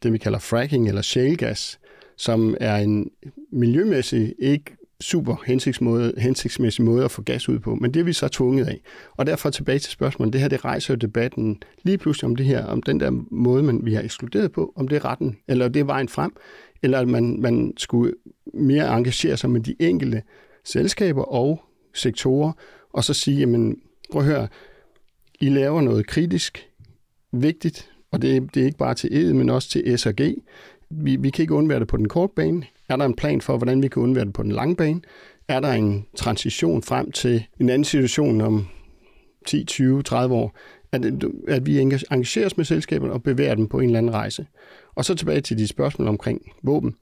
det, 0.03 0.13
vi 0.13 0.17
kalder 0.17 0.39
fracking 0.39 0.87
eller 0.87 1.01
shale 1.01 1.35
gas, 1.35 1.79
som 2.17 2.55
er 2.59 2.75
en 2.75 3.11
miljømæssig 3.51 4.35
ikke 4.39 4.75
super 5.01 5.35
hensigtsmåde, 5.45 6.13
hensigtsmæssig 6.17 6.85
måde 6.85 7.05
at 7.05 7.11
få 7.11 7.21
gas 7.21 7.49
ud 7.49 7.59
på, 7.59 7.75
men 7.75 7.93
det 7.93 7.99
er 7.99 8.03
vi 8.03 8.13
så 8.13 8.27
tvunget 8.27 8.67
af. 8.67 8.81
Og 9.17 9.25
derfor 9.25 9.49
tilbage 9.49 9.79
til 9.79 9.91
spørgsmålet, 9.91 10.33
det 10.33 10.41
her 10.41 10.47
det 10.47 10.65
rejser 10.65 10.93
jo 10.93 10.97
debatten 10.97 11.63
lige 11.83 11.97
pludselig 11.97 12.29
om 12.29 12.35
det 12.35 12.45
her, 12.45 12.65
om 12.65 12.83
den 12.83 12.99
der 12.99 13.11
måde, 13.31 13.63
man, 13.63 13.85
vi 13.85 13.93
har 13.93 14.01
ekskluderet 14.01 14.51
på, 14.51 14.73
om 14.75 14.87
det 14.87 14.95
er 14.95 15.05
retten, 15.05 15.37
eller 15.47 15.67
det 15.67 15.79
er 15.79 15.83
vejen 15.83 16.09
frem, 16.09 16.35
eller 16.83 16.99
at 16.99 17.07
man, 17.07 17.41
man 17.41 17.73
skulle 17.77 18.13
mere 18.53 18.97
engagere 18.97 19.37
sig 19.37 19.49
med 19.49 19.61
de 19.61 19.75
enkelte 19.79 20.21
selskaber 20.65 21.23
og 21.23 21.61
sektorer, 21.93 22.51
og 22.93 23.03
så 23.03 23.13
sige, 23.13 23.37
jamen, 23.37 23.77
prøv 24.11 24.21
at 24.21 24.27
høre, 24.27 24.47
i 25.41 25.49
laver 25.49 25.81
noget 25.81 26.07
kritisk, 26.07 26.69
vigtigt, 27.31 27.91
Og 28.11 28.21
det, 28.21 28.55
det 28.55 28.61
er 28.61 28.65
ikke 28.65 28.77
bare 28.77 28.95
til 28.95 29.17
ed, 29.17 29.33
men 29.33 29.49
også 29.49 29.69
til 29.69 29.99
SRG. 29.99 30.35
Vi, 30.89 31.15
vi 31.15 31.29
kan 31.29 31.43
ikke 31.43 31.53
undvære 31.53 31.79
det 31.79 31.87
på 31.87 31.97
den 31.97 32.07
korte 32.07 32.33
bane. 32.35 32.63
Er 32.89 32.95
der 32.95 33.05
en 33.05 33.15
plan 33.15 33.41
for, 33.41 33.57
hvordan 33.57 33.83
vi 33.83 33.87
kan 33.87 34.01
undvære 34.01 34.25
det 34.25 34.33
på 34.33 34.43
den 34.43 34.51
lange 34.51 34.75
bane? 34.75 35.01
Er 35.47 35.59
der 35.59 35.71
en 35.71 36.05
transition 36.15 36.83
frem 36.83 37.11
til 37.11 37.45
en 37.59 37.69
anden 37.69 37.85
situation 37.85 38.41
om 38.41 38.67
10, 39.45 39.63
20, 39.65 40.03
30 40.03 40.35
år? 40.35 40.57
At, 40.91 41.05
at 41.47 41.65
vi 41.65 41.79
engagerer 41.79 42.45
os 42.45 42.57
med 42.57 42.65
selskaberne 42.65 43.13
og 43.13 43.23
bevæger 43.23 43.55
dem 43.55 43.67
på 43.67 43.79
en 43.79 43.85
eller 43.85 43.97
anden 43.97 44.13
rejse. 44.13 44.47
Og 44.95 45.05
så 45.05 45.15
tilbage 45.15 45.41
til 45.41 45.57
de 45.57 45.67
spørgsmål 45.67 46.07
omkring 46.07 46.51
våben. 46.63 46.95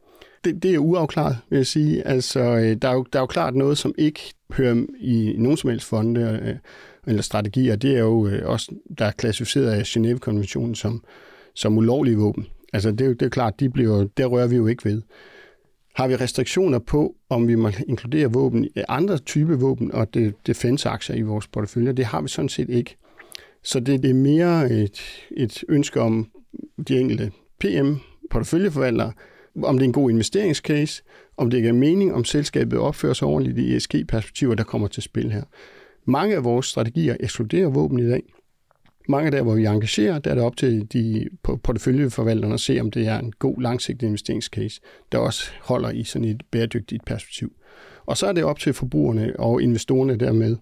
Det, 0.43 0.63
det 0.63 0.73
er 0.73 0.79
uafklaret, 0.79 1.37
vil 1.49 1.57
jeg 1.57 1.67
sige. 1.67 2.07
Altså, 2.07 2.39
øh, 2.39 2.75
der 2.81 2.89
er, 2.89 2.93
jo, 2.93 3.05
der 3.13 3.19
er 3.19 3.23
jo 3.23 3.27
klart 3.27 3.55
noget, 3.55 3.77
som 3.77 3.95
ikke 3.97 4.33
hører 4.53 4.85
i 4.99 5.35
nogen 5.37 5.57
som 5.57 5.69
helst 5.69 5.85
fonde 5.85 6.39
øh, 6.43 6.55
eller 7.07 7.21
strategier. 7.21 7.75
Det 7.75 7.95
er 7.95 7.99
jo 7.99 8.27
øh, 8.27 8.49
også, 8.49 8.75
der 8.97 9.05
er 9.05 9.11
klassificeret 9.11 9.71
af 9.71 9.81
Genève-konventionen 9.81 10.75
som, 10.75 11.03
som 11.53 11.77
ulovlige 11.77 12.17
våben. 12.17 12.47
Altså, 12.73 12.91
det 12.91 13.01
er 13.01 13.05
jo 13.05 13.13
det 13.13 13.25
er 13.25 13.29
klart, 13.29 13.59
de 13.59 13.69
bliver, 13.69 14.07
der 14.17 14.25
rører 14.25 14.47
vi 14.47 14.55
jo 14.55 14.67
ikke 14.67 14.85
ved. 14.85 15.01
Har 15.95 16.07
vi 16.07 16.15
restriktioner 16.15 16.79
på, 16.79 17.15
om 17.29 17.47
vi 17.47 17.55
må 17.55 17.71
inkludere 17.87 18.33
våben, 18.33 18.67
øh, 18.75 18.83
andre 18.89 19.17
type 19.17 19.59
våben 19.59 19.91
og 19.91 20.13
det, 20.13 20.33
defense-aktier 20.47 21.15
i 21.15 21.21
vores 21.21 21.47
portefølje? 21.47 21.91
Det 21.91 22.05
har 22.05 22.21
vi 22.21 22.27
sådan 22.27 22.49
set 22.49 22.69
ikke. 22.69 22.97
Så 23.63 23.79
det, 23.79 24.03
det 24.03 24.09
er 24.09 24.13
mere 24.13 24.71
et, 24.71 25.01
et 25.31 25.63
ønske 25.69 26.01
om 26.01 26.27
de 26.87 26.99
enkelte 26.99 27.31
PM, 27.59 27.93
porteføljeforvaltere, 28.29 29.11
om 29.63 29.77
det 29.77 29.83
er 29.83 29.87
en 29.87 29.93
god 29.93 30.09
investeringscase, 30.09 31.03
om 31.37 31.49
det 31.49 31.61
giver 31.61 31.73
mening, 31.73 32.13
om 32.13 32.23
selskabet 32.23 32.79
opfører 32.79 33.13
sig 33.13 33.27
ordentligt 33.27 33.57
i 33.57 33.75
ESG-perspektiver, 33.75 34.55
der 34.55 34.63
kommer 34.63 34.87
til 34.87 35.03
spil 35.03 35.31
her. 35.31 35.43
Mange 36.09 36.35
af 36.35 36.43
vores 36.43 36.65
strategier 36.65 37.15
ekskluderer 37.19 37.67
våben 37.67 37.99
i 37.99 38.09
dag. 38.09 38.23
Mange 39.09 39.31
der, 39.31 39.41
hvor 39.41 39.55
vi 39.55 39.65
engagerer, 39.65 40.19
der 40.19 40.31
er 40.31 40.35
det 40.35 40.43
op 40.43 40.57
til 40.57 40.93
de 40.93 41.29
porteføljeforvalterne 41.63 42.53
at 42.53 42.59
se, 42.59 42.79
om 42.79 42.91
det 42.91 43.07
er 43.07 43.19
en 43.19 43.31
god 43.39 43.61
langsigtet 43.61 44.07
investeringscase, 44.07 44.81
der 45.11 45.17
også 45.17 45.51
holder 45.61 45.89
i 45.89 46.03
sådan 46.03 46.27
et 46.27 46.43
bæredygtigt 46.51 47.05
perspektiv. 47.05 47.51
Og 48.05 48.17
så 48.17 48.27
er 48.27 48.31
det 48.31 48.43
op 48.43 48.59
til 48.59 48.73
forbrugerne 48.73 49.33
og 49.39 49.61
investorerne 49.61 50.17
dermed 50.17 50.57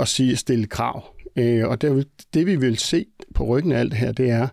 at 0.00 0.08
sige, 0.08 0.36
stille 0.36 0.66
krav. 0.66 1.04
Øh, 1.36 1.68
og 1.68 1.82
det, 1.82 2.08
det 2.34 2.46
vi 2.46 2.56
vil 2.56 2.78
se 2.78 3.06
på 3.34 3.44
ryggen 3.44 3.72
af 3.72 3.78
alt 3.78 3.90
det 3.90 3.98
her, 3.98 4.12
det 4.12 4.30
er, 4.30 4.48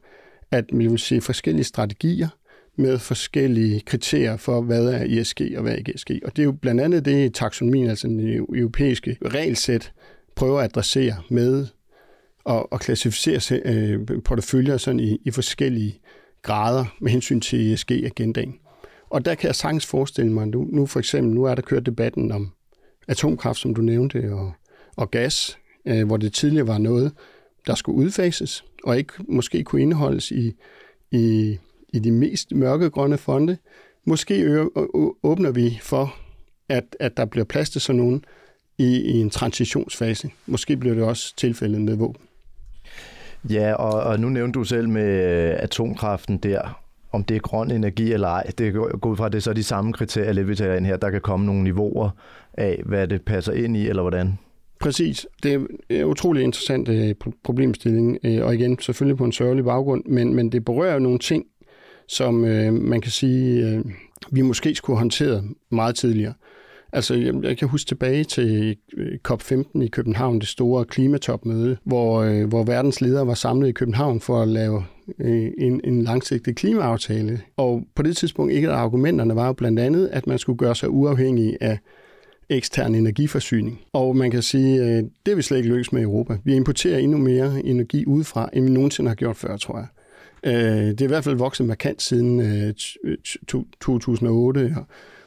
at 0.51 0.65
vi 0.73 0.87
vil 0.87 0.99
se 0.99 1.21
forskellige 1.21 1.63
strategier 1.63 2.27
med 2.75 2.99
forskellige 2.99 3.79
kriterier 3.79 4.37
for, 4.37 4.61
hvad 4.61 4.87
er 4.87 5.21
ESG 5.21 5.41
og 5.55 5.61
hvad 5.61 5.71
er 5.71 5.75
ikke 5.75 5.93
ESG. 5.95 6.11
Og 6.25 6.35
det 6.35 6.41
er 6.41 6.45
jo 6.45 6.51
blandt 6.51 6.81
andet 6.81 7.05
det, 7.05 7.33
taksonomien, 7.33 7.89
altså 7.89 8.07
den 8.07 8.45
europæiske 8.55 9.17
regelsæt, 9.25 9.91
prøver 10.37 10.59
at 10.59 10.65
adressere 10.65 11.15
med 11.29 11.67
og, 12.43 12.73
og 12.73 12.79
klassificere 12.79 13.61
øh, 13.65 13.99
porteføljer 14.25 14.77
sådan 14.77 14.99
i, 14.99 15.17
i 15.25 15.31
forskellige 15.31 15.99
grader 16.41 16.85
med 16.99 17.11
hensyn 17.11 17.41
til 17.41 17.73
ESG-agendaen. 17.73 18.59
Og 19.09 19.25
der 19.25 19.35
kan 19.35 19.47
jeg 19.47 19.55
sagtens 19.55 19.85
forestille 19.85 20.31
mig, 20.31 20.47
nu, 20.47 20.67
nu 20.71 20.85
for 20.85 20.99
eksempel, 20.99 21.33
nu 21.33 21.43
er 21.43 21.55
der 21.55 21.61
kørt 21.61 21.85
debatten 21.85 22.31
om 22.31 22.51
atomkraft, 23.07 23.59
som 23.59 23.75
du 23.75 23.81
nævnte, 23.81 24.33
og, 24.33 24.51
og 24.95 25.11
gas, 25.11 25.57
øh, 25.85 26.07
hvor 26.07 26.17
det 26.17 26.33
tidligere 26.33 26.67
var 26.67 26.77
noget, 26.77 27.11
der 27.67 27.75
skulle 27.75 27.97
udfases, 27.97 28.65
og 28.83 28.97
ikke 28.97 29.13
måske 29.27 29.63
kunne 29.63 29.81
indeholdes 29.81 30.31
i, 30.31 30.53
i, 31.11 31.57
i 31.93 31.99
de 31.99 32.11
mest 32.11 32.51
mørkegrønne 32.51 33.17
fonde. 33.17 33.57
Måske 34.05 34.65
åbner 35.23 35.51
vi 35.51 35.79
for, 35.81 36.15
at, 36.69 36.95
at 36.99 37.17
der 37.17 37.25
bliver 37.25 37.45
plads 37.45 37.69
til 37.69 37.81
sådan 37.81 38.01
nogle 38.01 38.21
i, 38.77 39.01
i 39.01 39.21
en 39.21 39.29
transitionsfase. 39.29 40.29
Måske 40.45 40.77
bliver 40.77 40.95
det 40.95 41.03
også 41.03 41.35
tilfældet 41.35 41.81
med 41.81 41.95
våben. 41.95 42.21
Ja, 43.49 43.73
og, 43.73 44.03
og 44.03 44.19
nu 44.19 44.29
nævnte 44.29 44.59
du 44.59 44.63
selv 44.63 44.89
med 44.89 45.23
øh, 45.49 45.55
atomkraften 45.59 46.37
der, 46.37 46.81
om 47.11 47.23
det 47.23 47.35
er 47.35 47.39
grøn 47.39 47.71
energi 47.71 48.13
eller 48.13 48.27
ej. 48.27 48.51
Det 48.57 48.73
går 48.73 49.09
ud 49.09 49.17
fra, 49.17 49.25
at 49.25 49.31
det 49.31 49.37
er 49.37 49.41
så 49.41 49.53
de 49.53 49.63
samme 49.63 49.93
kriterier, 49.93 50.33
lidt 50.33 50.47
vi 50.47 50.55
tager 50.55 50.75
ind 50.75 50.85
her. 50.85 50.97
Der 50.97 51.09
kan 51.09 51.21
komme 51.21 51.45
nogle 51.45 51.63
niveauer 51.63 52.09
af, 52.53 52.81
hvad 52.85 53.07
det 53.07 53.21
passer 53.21 53.53
ind 53.53 53.77
i, 53.77 53.87
eller 53.87 54.01
hvordan? 54.01 54.33
Præcis. 54.79 55.27
Det 55.43 55.53
er 55.53 55.59
en 55.89 56.05
utrolig 56.05 56.43
interessant 56.43 56.89
øh, 56.89 57.15
problemstilling, 57.43 58.17
øh, 58.23 58.45
og 58.45 58.55
igen 58.55 58.79
selvfølgelig 58.79 59.17
på 59.17 59.25
en 59.25 59.31
sørgelig 59.31 59.65
baggrund, 59.65 60.03
men, 60.05 60.33
men 60.33 60.51
det 60.51 60.65
berører 60.65 60.99
nogle 60.99 61.19
ting, 61.19 61.45
som 62.07 62.45
øh, 62.45 62.73
man 62.73 63.01
kan 63.01 63.11
sige, 63.11 63.67
øh, 63.67 63.85
vi 64.31 64.41
måske 64.41 64.75
skulle 64.75 64.97
have 64.97 65.01
håndteret 65.01 65.43
meget 65.71 65.95
tidligere. 65.95 66.33
Altså, 66.93 67.39
jeg 67.43 67.57
kan 67.57 67.67
huske 67.67 67.87
tilbage 67.87 68.23
til 68.23 68.77
øh, 68.97 69.17
COP15 69.27 69.81
i 69.81 69.87
København, 69.87 70.39
det 70.39 70.47
store 70.47 70.85
klimatopmøde, 70.85 71.77
hvor, 71.83 72.21
øh, 72.21 72.47
hvor 72.47 72.63
verdens 72.63 73.01
ledere 73.01 73.27
var 73.27 73.33
samlet 73.33 73.67
i 73.67 73.71
København 73.71 74.21
for 74.21 74.41
at 74.41 74.47
lave 74.47 74.83
øh, 75.19 75.51
en, 75.57 75.81
en 75.83 76.01
langsigtet 76.01 76.55
klimaaftale. 76.55 77.41
Og 77.57 77.83
på 77.95 78.01
det 78.03 78.17
tidspunkt, 78.17 78.53
ikke 78.53 78.69
af 78.69 78.75
argumenterne 78.75 79.35
var 79.35 79.47
jo 79.47 79.53
blandt 79.53 79.79
andet, 79.79 80.07
at 80.07 80.27
man 80.27 80.39
skulle 80.39 80.57
gøre 80.57 80.75
sig 80.75 80.89
uafhængig 80.89 81.57
af 81.61 81.79
ekstern 82.49 82.95
energiforsyning. 82.95 83.81
Og 83.93 84.15
man 84.15 84.31
kan 84.31 84.41
sige, 84.41 84.81
at 84.81 85.05
det 85.25 85.31
er 85.31 85.35
vi 85.35 85.41
slet 85.41 85.57
ikke 85.57 85.69
lykkes 85.69 85.91
med 85.91 86.01
i 86.01 86.03
Europa. 86.03 86.37
Vi 86.43 86.55
importerer 86.55 86.97
endnu 86.97 87.17
mere 87.17 87.65
energi 87.65 88.05
udefra, 88.05 88.49
end 88.53 88.65
vi 88.65 88.71
nogensinde 88.71 89.09
har 89.09 89.15
gjort 89.15 89.35
før, 89.35 89.57
tror 89.57 89.77
jeg. 89.77 89.87
Øh, 90.43 90.87
det 90.87 91.01
er 91.01 91.05
i 91.05 91.07
hvert 91.07 91.23
fald 91.23 91.35
vokset 91.35 91.65
markant 91.65 92.01
siden 92.01 92.73
2008 93.79 94.75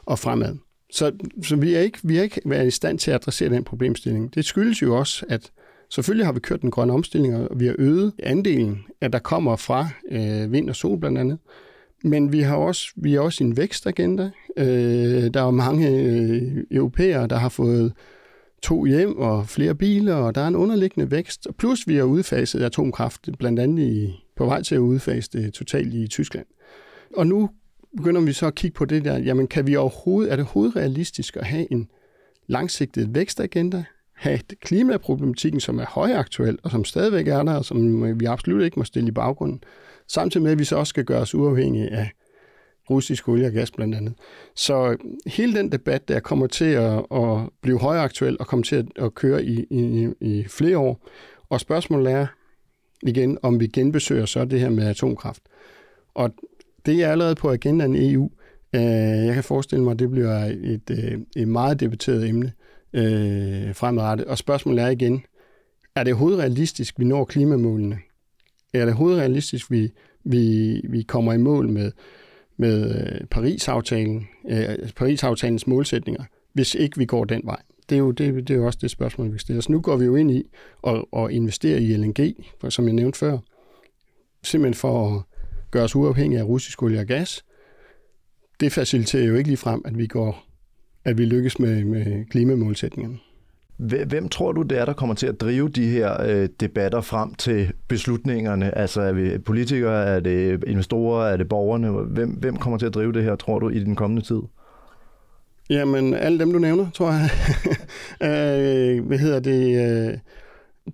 og 0.07 0.19
fremad. 0.19 0.57
Så, 0.93 1.13
så 1.43 1.57
vi, 1.57 1.75
er 1.75 1.81
ikke, 1.81 1.99
vi 2.03 2.19
er 2.19 2.23
ikke 2.23 2.41
været 2.45 2.67
i 2.67 2.71
stand 2.71 2.99
til 2.99 3.11
at 3.11 3.15
adressere 3.15 3.49
den 3.49 3.65
problemstilling. 3.65 4.35
Det 4.35 4.45
skyldes 4.45 4.83
jo 4.83 4.99
også, 4.99 5.27
at 5.29 5.51
selvfølgelig 5.91 6.27
har 6.27 6.33
vi 6.33 6.41
kørt 6.41 6.63
den 6.63 6.71
grønne 6.71 6.93
omstilling, 6.93 7.37
og 7.37 7.61
vi 7.61 7.67
har 7.67 7.75
øget 7.79 8.13
andelen, 8.23 8.79
at 9.01 9.13
der 9.13 9.19
kommer 9.19 9.57
fra 9.57 9.89
øh, 10.11 10.53
vind 10.53 10.69
og 10.69 10.77
sol 10.77 11.01
blandt 11.01 11.19
andet. 11.19 11.39
Men 12.05 12.33
vi 12.33 12.41
har 12.41 12.57
også, 12.57 12.93
vi 12.97 13.15
er 13.15 13.21
også 13.21 13.45
i 13.45 13.47
en 13.47 13.57
vækstagenda. 13.57 14.31
Øh, 14.57 15.35
der 15.35 15.43
er 15.43 15.51
mange 15.51 15.91
øh, 15.91 16.65
europæere, 16.71 17.27
der 17.27 17.37
har 17.37 17.49
fået 17.49 17.93
to 18.63 18.85
hjem 18.85 19.17
og 19.17 19.49
flere 19.49 19.75
biler, 19.75 20.15
og 20.15 20.35
der 20.35 20.41
er 20.41 20.49
en 20.49 20.57
underliggende 20.57 21.11
vækst. 21.11 21.49
Plus 21.59 21.89
vi 21.89 21.97
har 21.97 22.05
udfaset 22.05 22.63
atomkraft, 22.63 23.29
blandt 23.39 23.61
andet 23.61 23.83
i, 23.83 24.25
på 24.37 24.45
vej 24.45 24.63
til 24.63 24.75
at 24.75 24.79
udfase 24.79 25.31
det 25.33 25.55
totalt 25.55 25.95
i 25.95 26.07
Tyskland. 26.07 26.47
Og 27.17 27.27
nu 27.27 27.51
begynder 27.97 28.21
vi 28.21 28.33
så 28.33 28.47
at 28.47 28.55
kigge 28.55 28.75
på 28.75 28.85
det 28.85 29.05
der, 29.05 29.19
jamen 29.19 29.47
kan 29.47 29.67
vi 29.67 29.77
overhovedet, 29.77 30.33
er 30.33 30.37
det 30.37 30.45
overhovedet 30.45 30.77
realistisk 30.77 31.37
at 31.37 31.47
have 31.47 31.73
en 31.73 31.89
langsigtet 32.47 33.15
vækstagenda, 33.15 33.85
have 34.15 34.39
klimaproblematikken, 34.61 35.61
som 35.61 35.79
er 35.79 35.87
højaktuel, 35.87 36.59
og 36.63 36.71
som 36.71 36.85
stadigvæk 36.85 37.29
er 37.29 37.43
der, 37.43 37.55
og 37.55 37.65
som 37.65 38.21
vi 38.21 38.25
absolut 38.25 38.63
ikke 38.63 38.79
må 38.79 38.85
stille 38.85 39.09
i 39.09 39.13
baggrunden, 39.13 39.63
samtidig 40.09 40.43
med, 40.43 40.53
at 40.53 40.59
vi 40.59 40.65
så 40.65 40.77
også 40.77 40.91
skal 40.91 41.05
gøre 41.05 41.21
os 41.21 41.35
uafhængige 41.35 41.91
af 41.91 42.11
russisk 42.91 43.29
olie 43.29 43.47
og 43.47 43.53
gas 43.53 43.71
blandt 43.71 43.95
andet. 43.95 44.15
Så 44.55 44.97
hele 45.27 45.55
den 45.55 45.73
debat, 45.73 46.09
der 46.09 46.21
kommer 46.21 46.47
til 46.47 46.65
at, 46.65 47.05
at 47.13 47.39
blive 47.63 47.79
højaktuel 47.79 48.37
og 48.41 48.47
kommer 48.47 48.65
til 48.65 48.77
at, 48.77 48.87
at 48.97 49.15
køre 49.15 49.45
i, 49.45 49.67
i, 49.71 50.09
i 50.21 50.45
flere 50.49 50.79
år. 50.79 51.09
Og 51.49 51.61
spørgsmålet 51.61 52.13
er 52.13 52.27
igen, 53.03 53.39
om 53.43 53.61
vi 53.61 53.67
genbesøger 53.67 54.27
så 54.27 54.45
det 54.45 54.61
her 54.61 54.71
med 54.71 54.87
atomkraft. 54.87 55.43
Og 56.15 56.31
det 56.91 57.03
er 57.03 57.13
allerede 57.13 57.35
på 57.35 57.51
agendaen 57.51 57.95
i 57.95 58.13
EU. 58.13 58.31
Øh, 58.75 58.83
jeg 59.27 59.35
kan 59.35 59.45
forestille 59.45 59.85
mig, 59.85 59.93
at 59.93 59.99
det 59.99 60.11
bliver 60.11 60.45
et, 60.45 60.91
øh, 60.91 61.19
et 61.37 61.49
meget 61.49 61.81
debatteret 61.81 62.29
emne 62.29 62.53
øh, 62.93 63.75
fremadrettet. 63.75 64.27
Og 64.27 64.39
spørgsmålet 64.39 64.85
er 64.85 64.89
igen, 64.89 65.23
er 65.95 66.05
det 66.05 66.15
hovedrealistisk, 66.15 66.99
vi 66.99 67.05
når 67.05 67.25
klimamålene? 67.25 67.99
Er 68.75 68.85
det 68.85 68.95
hovedrealistisk, 68.95 69.71
vi, 69.71 69.93
vi, 70.25 70.75
vi 70.89 71.03
kommer 71.03 71.33
i 71.33 71.39
mål 71.39 71.69
med, 71.69 71.93
med 72.57 72.95
øh, 72.95 73.27
Paris-aftalen, 73.27 74.29
øh, 74.49 74.93
Paris-aftalens 74.97 75.67
målsætninger, 75.67 76.25
hvis 76.53 76.75
ikke 76.75 76.99
vi 76.99 77.05
går 77.05 77.25
den 77.25 77.41
vej? 77.45 77.63
Det 77.89 77.95
er 77.95 77.99
jo, 77.99 78.11
det, 78.11 78.49
det 78.49 78.55
er 78.55 78.59
jo 78.59 78.67
også 78.67 78.79
det 78.83 78.91
spørgsmål, 78.91 79.33
vi 79.33 79.39
stiller. 79.39 79.63
Så 79.63 79.73
nu 79.73 79.81
går 79.81 79.97
vi 79.97 80.05
jo 80.05 80.17
ind 80.17 80.31
i 80.31 80.45
at, 80.87 81.05
at 81.17 81.31
investere 81.31 81.83
i 81.83 81.97
LNG, 81.97 82.35
for, 82.61 82.71
som 82.71 82.85
jeg 82.85 82.95
nævnte 82.95 83.19
før, 83.19 83.39
simpelthen 84.43 84.75
for 84.75 85.17
at 85.17 85.23
gøre 85.71 85.85
os 85.85 85.97
uafhængige 85.97 86.41
af 86.41 86.45
russisk 86.45 86.83
olie 86.83 87.01
og 87.01 87.07
gas, 87.07 87.45
det 88.61 88.73
faciliterer 88.73 89.25
jo 89.25 89.35
ikke 89.35 89.49
lige 89.49 89.57
frem, 89.57 89.83
at 89.85 89.99
vi 89.99 90.07
går, 90.07 90.45
at 91.05 91.19
vi 91.19 91.25
lykkes 91.25 91.59
med, 91.59 91.85
med 91.85 92.25
klimamålsætningerne. 92.31 93.19
Hvem 94.07 94.29
tror 94.29 94.53
du, 94.53 94.63
det 94.63 94.79
er, 94.79 94.85
der 94.85 94.93
kommer 94.93 95.15
til 95.15 95.27
at 95.27 95.41
drive 95.41 95.69
de 95.69 95.89
her 95.89 96.23
øh, 96.23 96.49
debatter 96.61 97.01
frem 97.01 97.35
til 97.35 97.73
beslutningerne? 97.89 98.79
Altså 98.79 99.01
er 99.01 99.13
vi 99.13 99.39
politikere, 99.39 100.05
er 100.05 100.21
det 100.21 100.65
investorer, 100.67 101.27
er 101.27 101.37
det 101.37 101.49
borgerne? 101.49 101.91
Hvem, 101.91 102.31
hvem 102.31 102.57
kommer 102.57 102.79
til 102.79 102.87
at 102.87 102.95
drive 102.95 103.13
det 103.13 103.25
her, 103.25 103.37
tror 103.37 103.59
du, 103.59 103.69
i 103.69 103.79
den 103.79 103.97
kommende 103.97 104.23
tid? 104.23 104.41
Jamen, 105.71 106.15
alle 106.15 106.39
dem, 106.39 106.53
du 106.53 106.59
nævner, 106.59 106.91
tror 106.91 107.13
jeg. 107.13 107.31
øh, 108.99 109.07
hvad 109.07 109.19
hedder 109.19 109.41
det? 109.41 109.63
Øh, 109.67 110.19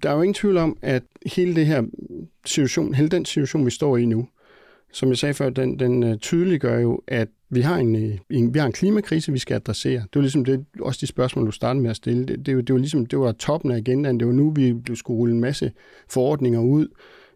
der 0.02 0.10
er 0.10 0.14
jo 0.14 0.22
ingen 0.22 0.34
tvivl 0.34 0.56
om, 0.56 0.76
at 0.82 1.02
hele 1.34 1.54
det 1.54 1.66
her 1.66 1.82
situation, 2.44 2.94
hele 2.94 3.08
den 3.08 3.24
situation, 3.24 3.66
vi 3.66 3.70
står 3.70 3.96
i 3.96 4.04
nu, 4.04 4.28
som 4.96 5.08
jeg 5.08 5.18
sagde 5.18 5.34
før, 5.34 5.50
den, 5.50 5.78
den 5.78 6.02
øh, 6.02 6.18
tydeliggør 6.18 6.78
jo, 6.78 7.00
at 7.06 7.28
vi 7.50 7.60
har 7.60 7.76
en, 7.76 7.96
øh, 7.96 8.18
en, 8.30 8.54
vi 8.54 8.58
har 8.58 8.66
en 8.66 8.72
klimakrise, 8.72 9.32
vi 9.32 9.38
skal 9.38 9.54
adressere. 9.54 10.00
Det 10.00 10.14
var 10.14 10.20
ligesom 10.20 10.44
det, 10.44 10.64
også 10.80 10.98
de 11.00 11.06
spørgsmål, 11.06 11.46
du 11.46 11.50
startede 11.50 11.82
med 11.82 11.90
at 11.90 11.96
stille. 11.96 12.24
Det, 12.26 12.46
det, 12.46 12.66
det, 12.66 12.72
var 12.72 12.78
ligesom, 12.78 13.06
det 13.06 13.18
var 13.18 13.32
toppen 13.32 13.70
af 13.70 13.76
agendaen. 13.76 14.20
Det 14.20 14.26
var 14.26 14.34
nu, 14.34 14.50
vi 14.50 14.74
skulle 14.94 15.18
rulle 15.18 15.34
en 15.34 15.40
masse 15.40 15.72
forordninger 16.08 16.60
ud. 16.60 16.88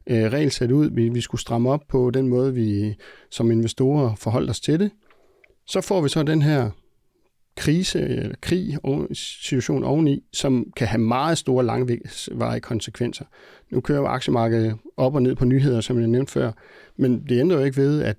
øh, 0.07 0.23
regelsæt 0.23 0.71
ud, 0.71 0.91
vi, 0.91 1.09
vi 1.09 1.21
skulle 1.21 1.41
stramme 1.41 1.71
op 1.71 1.81
på 1.89 2.11
den 2.11 2.29
måde, 2.29 2.55
vi 2.55 2.95
som 3.31 3.51
investorer 3.51 4.15
forholdt 4.15 4.51
os 4.51 4.61
til 4.61 4.81
det. 4.81 4.91
Så 5.67 5.81
får 5.81 6.01
vi 6.01 6.09
så 6.09 6.23
den 6.23 6.43
her 6.43 6.71
krise 7.61 8.01
eller 8.01 8.35
krig 8.41 8.79
situation 9.13 9.85
oveni, 9.85 10.23
som 10.33 10.73
kan 10.77 10.87
have 10.87 11.01
meget 11.01 11.39
store 11.39 11.65
langvarige 11.65 12.61
konsekvenser. 12.61 13.25
Nu 13.71 13.81
kører 13.81 14.07
aktiemarkedet 14.07 14.77
op 14.97 15.15
og 15.15 15.23
ned 15.23 15.35
på 15.35 15.45
nyheder, 15.45 15.81
som 15.81 15.99
jeg 15.99 16.09
nævnte 16.09 16.33
før, 16.33 16.53
men 16.97 17.25
det 17.29 17.41
ændrer 17.41 17.59
jo 17.59 17.65
ikke 17.65 17.77
ved, 17.77 18.03
at 18.03 18.17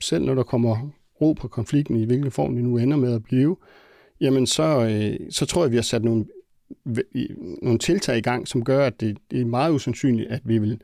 selv 0.00 0.24
når 0.24 0.34
der 0.34 0.42
kommer 0.42 0.90
ro 1.20 1.32
på 1.32 1.48
konflikten, 1.48 1.96
i 1.96 2.04
hvilken 2.04 2.30
form 2.30 2.54
det 2.54 2.64
nu 2.64 2.78
ender 2.78 2.96
med 2.96 3.14
at 3.14 3.22
blive, 3.22 3.56
jamen 4.20 4.46
så, 4.46 4.86
øh, 4.90 5.30
så 5.30 5.46
tror 5.46 5.64
jeg, 5.64 5.70
vi 5.70 5.76
har 5.76 5.82
sat 5.82 6.04
nogle, 6.04 6.24
nogle 7.62 7.78
tiltag 7.78 8.18
i 8.18 8.22
gang, 8.22 8.48
som 8.48 8.64
gør, 8.64 8.86
at 8.86 9.00
det, 9.00 9.18
det 9.30 9.40
er 9.40 9.44
meget 9.44 9.72
usandsynligt, 9.72 10.30
at 10.30 10.40
vi 10.44 10.58
vil 10.58 10.80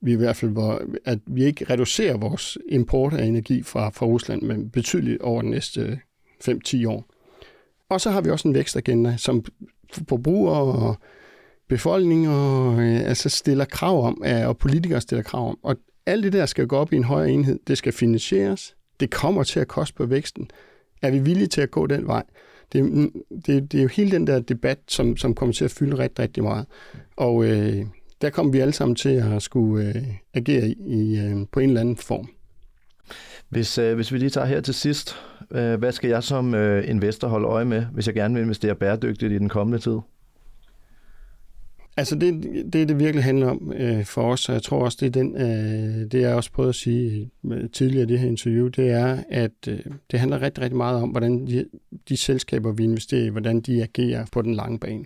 vi 0.00 0.12
i 0.12 0.16
hvert 0.16 0.36
fald, 0.36 0.56
at 1.04 1.18
vi 1.26 1.44
ikke 1.44 1.64
reducerer 1.64 2.16
vores 2.16 2.58
import 2.68 3.14
af 3.14 3.24
energi 3.24 3.62
fra, 3.62 3.90
fra 3.90 4.06
Rusland, 4.06 4.42
men 4.42 4.70
betydeligt 4.70 5.22
over 5.22 5.42
den 5.42 5.50
næste 5.50 6.00
5-10 6.44 6.88
år. 6.88 7.04
Og 7.88 8.00
så 8.00 8.10
har 8.10 8.20
vi 8.20 8.30
også 8.30 8.48
en 8.48 8.54
vækstagenda, 8.54 9.16
som 9.16 9.44
forbrugere 10.08 10.60
og 10.60 10.96
befolkninger 11.68 12.72
øh, 12.78 13.08
altså 13.08 13.28
stiller 13.28 13.64
krav 13.64 14.06
om, 14.06 14.22
øh, 14.26 14.48
og 14.48 14.58
politikere 14.58 15.00
stiller 15.00 15.22
krav 15.22 15.48
om. 15.48 15.58
Og 15.62 15.76
alt 16.06 16.24
det 16.24 16.32
der 16.32 16.46
skal 16.46 16.66
gå 16.66 16.76
op 16.76 16.92
i 16.92 16.96
en 16.96 17.04
højere 17.04 17.30
enhed. 17.30 17.58
Det 17.66 17.78
skal 17.78 17.92
finansieres. 17.92 18.76
Det 19.00 19.10
kommer 19.10 19.42
til 19.42 19.60
at 19.60 19.68
koste 19.68 19.94
på 19.94 20.06
væksten. 20.06 20.50
Er 21.02 21.10
vi 21.10 21.18
villige 21.18 21.46
til 21.46 21.60
at 21.60 21.70
gå 21.70 21.86
den 21.86 22.06
vej? 22.06 22.22
Det, 22.72 23.10
det, 23.46 23.72
det 23.72 23.78
er 23.78 23.82
jo 23.82 23.88
hele 23.88 24.10
den 24.10 24.26
der 24.26 24.40
debat, 24.40 24.78
som, 24.88 25.16
som 25.16 25.34
kommer 25.34 25.52
til 25.52 25.64
at 25.64 25.70
fylde 25.70 25.98
rigtig, 25.98 26.18
rigtig 26.18 26.42
meget. 26.42 26.66
Og 27.16 27.44
øh, 27.44 27.86
der 28.20 28.30
kommer 28.30 28.52
vi 28.52 28.58
alle 28.58 28.72
sammen 28.72 28.96
til 28.96 29.08
at 29.08 29.42
skulle 29.42 29.88
øh, 29.88 30.02
agere 30.34 30.68
i, 30.68 31.18
øh, 31.18 31.46
på 31.52 31.60
en 31.60 31.68
eller 31.68 31.80
anden 31.80 31.96
form. 31.96 32.28
Hvis, 33.48 33.78
øh, 33.78 33.94
hvis 33.94 34.12
vi 34.12 34.18
lige 34.18 34.30
tager 34.30 34.46
her 34.46 34.60
til 34.60 34.74
sidst, 34.74 35.16
øh, 35.50 35.74
hvad 35.74 35.92
skal 35.92 36.10
jeg 36.10 36.22
som 36.22 36.54
øh, 36.54 36.90
investor 36.90 37.28
holde 37.28 37.46
øje 37.46 37.64
med, 37.64 37.86
hvis 37.92 38.06
jeg 38.06 38.14
gerne 38.14 38.34
vil 38.34 38.42
investere 38.42 38.74
bæredygtigt 38.74 39.32
i 39.32 39.38
den 39.38 39.48
kommende 39.48 39.78
tid? 39.78 39.98
Altså 41.98 42.14
det, 42.16 42.42
det, 42.72 42.88
det 42.88 42.98
virkelig 42.98 43.24
handler 43.24 43.50
om 43.50 43.72
øh, 43.72 44.04
for 44.04 44.32
os, 44.32 44.48
og 44.48 44.54
jeg 44.54 44.62
tror 44.62 44.84
også, 44.84 44.98
det 45.00 45.06
er 45.06 45.10
den, 45.10 45.36
øh, 45.36 46.10
det 46.10 46.20
jeg 46.20 46.34
også 46.34 46.52
prøvede 46.52 46.68
at 46.68 46.74
sige 46.74 47.30
øh, 47.52 47.70
tidligere 47.70 48.02
i 48.02 48.06
det 48.06 48.18
her 48.18 48.28
interview, 48.28 48.68
det 48.68 48.90
er, 48.90 49.18
at 49.28 49.68
øh, 49.68 49.80
det 50.10 50.20
handler 50.20 50.42
rigtig, 50.42 50.64
rigtig 50.64 50.76
meget 50.76 51.02
om, 51.02 51.08
hvordan 51.08 51.46
de, 51.46 51.66
de 52.08 52.16
selskaber, 52.16 52.72
vi 52.72 52.84
investerer 52.84 53.24
i, 53.24 53.28
hvordan 53.28 53.60
de 53.60 53.82
agerer 53.82 54.26
på 54.32 54.42
den 54.42 54.54
lange 54.54 54.78
bane. 54.78 55.04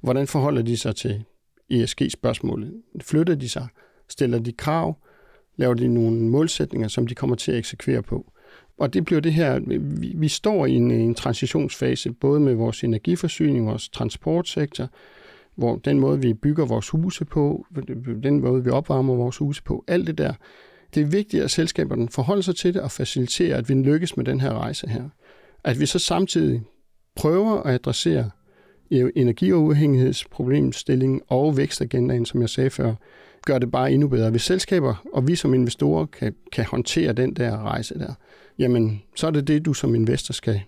Hvordan 0.00 0.26
forholder 0.26 0.62
de 0.62 0.76
sig 0.76 0.96
til 0.96 1.24
ESG-spørgsmålet? 1.70 2.72
Flytter 3.00 3.34
de 3.34 3.48
sig? 3.48 3.66
Stiller 4.08 4.38
de 4.38 4.52
krav? 4.52 4.96
Laver 5.56 5.74
de 5.74 5.88
nogle 5.88 6.20
målsætninger, 6.20 6.88
som 6.88 7.06
de 7.06 7.14
kommer 7.14 7.36
til 7.36 7.52
at 7.52 7.58
eksekvere 7.58 8.02
på? 8.02 8.32
Og 8.78 8.94
det 8.94 9.04
bliver 9.04 9.20
det 9.20 9.32
her, 9.32 9.58
vi, 9.76 10.12
vi 10.14 10.28
står 10.28 10.66
i 10.66 10.72
en, 10.72 10.90
en 10.90 11.14
transitionsfase, 11.14 12.12
både 12.12 12.40
med 12.40 12.54
vores 12.54 12.84
energiforsyning, 12.84 13.66
vores 13.66 13.88
transportsektor, 13.88 14.88
hvor 15.54 15.76
den 15.76 16.00
måde, 16.00 16.20
vi 16.20 16.34
bygger 16.34 16.66
vores 16.66 16.88
huse 16.88 17.24
på, 17.24 17.66
den 18.22 18.40
måde, 18.40 18.64
vi 18.64 18.70
opvarmer 18.70 19.14
vores 19.14 19.36
huse 19.36 19.62
på, 19.62 19.84
alt 19.88 20.06
det 20.06 20.18
der, 20.18 20.32
det 20.94 21.02
er 21.02 21.06
vigtigt, 21.06 21.42
at 21.42 21.50
selskaberne 21.50 22.08
forholder 22.08 22.42
sig 22.42 22.56
til 22.56 22.74
det 22.74 22.82
og 22.82 22.90
faciliterer, 22.90 23.58
at 23.58 23.68
vi 23.68 23.74
lykkes 23.74 24.16
med 24.16 24.24
den 24.24 24.40
her 24.40 24.54
rejse 24.54 24.88
her. 24.88 25.04
At 25.64 25.80
vi 25.80 25.86
så 25.86 25.98
samtidig 25.98 26.62
prøver 27.16 27.62
at 27.62 27.74
adressere 27.74 28.30
øh, 28.90 29.10
energioverhængighedsproblemstillingen 29.16 31.20
og 31.28 31.56
vækstagendaen, 31.56 32.26
som 32.26 32.40
jeg 32.40 32.48
sagde 32.48 32.70
før, 32.70 32.94
gør 33.46 33.58
det 33.58 33.70
bare 33.70 33.92
endnu 33.92 34.08
bedre. 34.08 34.30
Hvis 34.30 34.42
selskaber 34.42 35.04
og 35.12 35.28
vi 35.28 35.36
som 35.36 35.54
investorer 35.54 36.06
kan, 36.06 36.34
kan 36.52 36.64
håndtere 36.64 37.12
den 37.12 37.34
der 37.34 37.62
rejse 37.62 37.98
der, 37.98 38.14
jamen 38.58 39.02
så 39.16 39.26
er 39.26 39.30
det 39.30 39.48
det, 39.48 39.64
du 39.64 39.72
som 39.72 39.94
investor 39.94 40.32
skal 40.32 40.60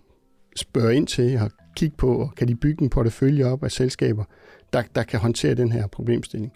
spørge 0.57 0.95
ind 0.95 1.07
til 1.07 1.39
og 1.39 1.51
kigge 1.77 1.97
på, 1.97 2.15
og 2.17 2.35
kan 2.37 2.49
de 2.49 2.55
bygge 2.55 2.83
en 2.83 2.91
portefølje 2.91 3.45
op 3.45 3.65
af 3.65 3.71
selskaber, 3.71 4.25
der, 4.73 4.83
der 4.95 5.03
kan 5.03 5.21
håndtere 5.21 5.55
den 5.55 5.73
her 5.73 5.87
problemstilling. 5.87 6.53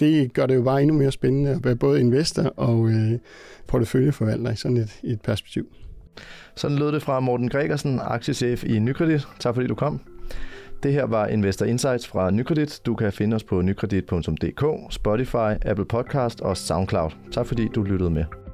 Det 0.00 0.32
gør 0.32 0.46
det 0.46 0.54
jo 0.54 0.62
bare 0.62 0.82
endnu 0.82 0.96
mere 0.96 1.12
spændende 1.12 1.50
at 1.50 1.64
være 1.64 1.76
både 1.76 2.00
investor 2.00 2.42
og 2.42 2.88
øh, 2.88 3.18
porteføljeforvalter 3.66 4.52
i 4.52 4.56
sådan 4.56 4.76
et, 4.76 5.00
et 5.04 5.20
perspektiv. 5.20 5.66
Sådan 6.54 6.78
lød 6.78 6.92
det 6.92 7.02
fra 7.02 7.20
Morten 7.20 7.48
Gregersen, 7.48 8.00
aktiechef 8.02 8.64
i 8.64 8.78
Nykredit. 8.78 9.26
Tak 9.40 9.54
fordi 9.54 9.66
du 9.66 9.74
kom. 9.74 10.15
Det 10.82 10.92
her 10.92 11.06
var 11.06 11.26
Investor 11.26 11.66
Insights 11.66 12.08
fra 12.08 12.30
Nykredit. 12.30 12.80
Du 12.86 12.94
kan 12.94 13.12
finde 13.12 13.34
os 13.34 13.44
på 13.44 13.60
nykredit.dk, 13.60 14.64
Spotify, 14.90 15.66
Apple 15.66 15.84
Podcast 15.84 16.40
og 16.40 16.56
SoundCloud. 16.56 17.10
Tak 17.32 17.46
fordi 17.46 17.68
du 17.74 17.82
lyttede 17.82 18.10
med. 18.10 18.45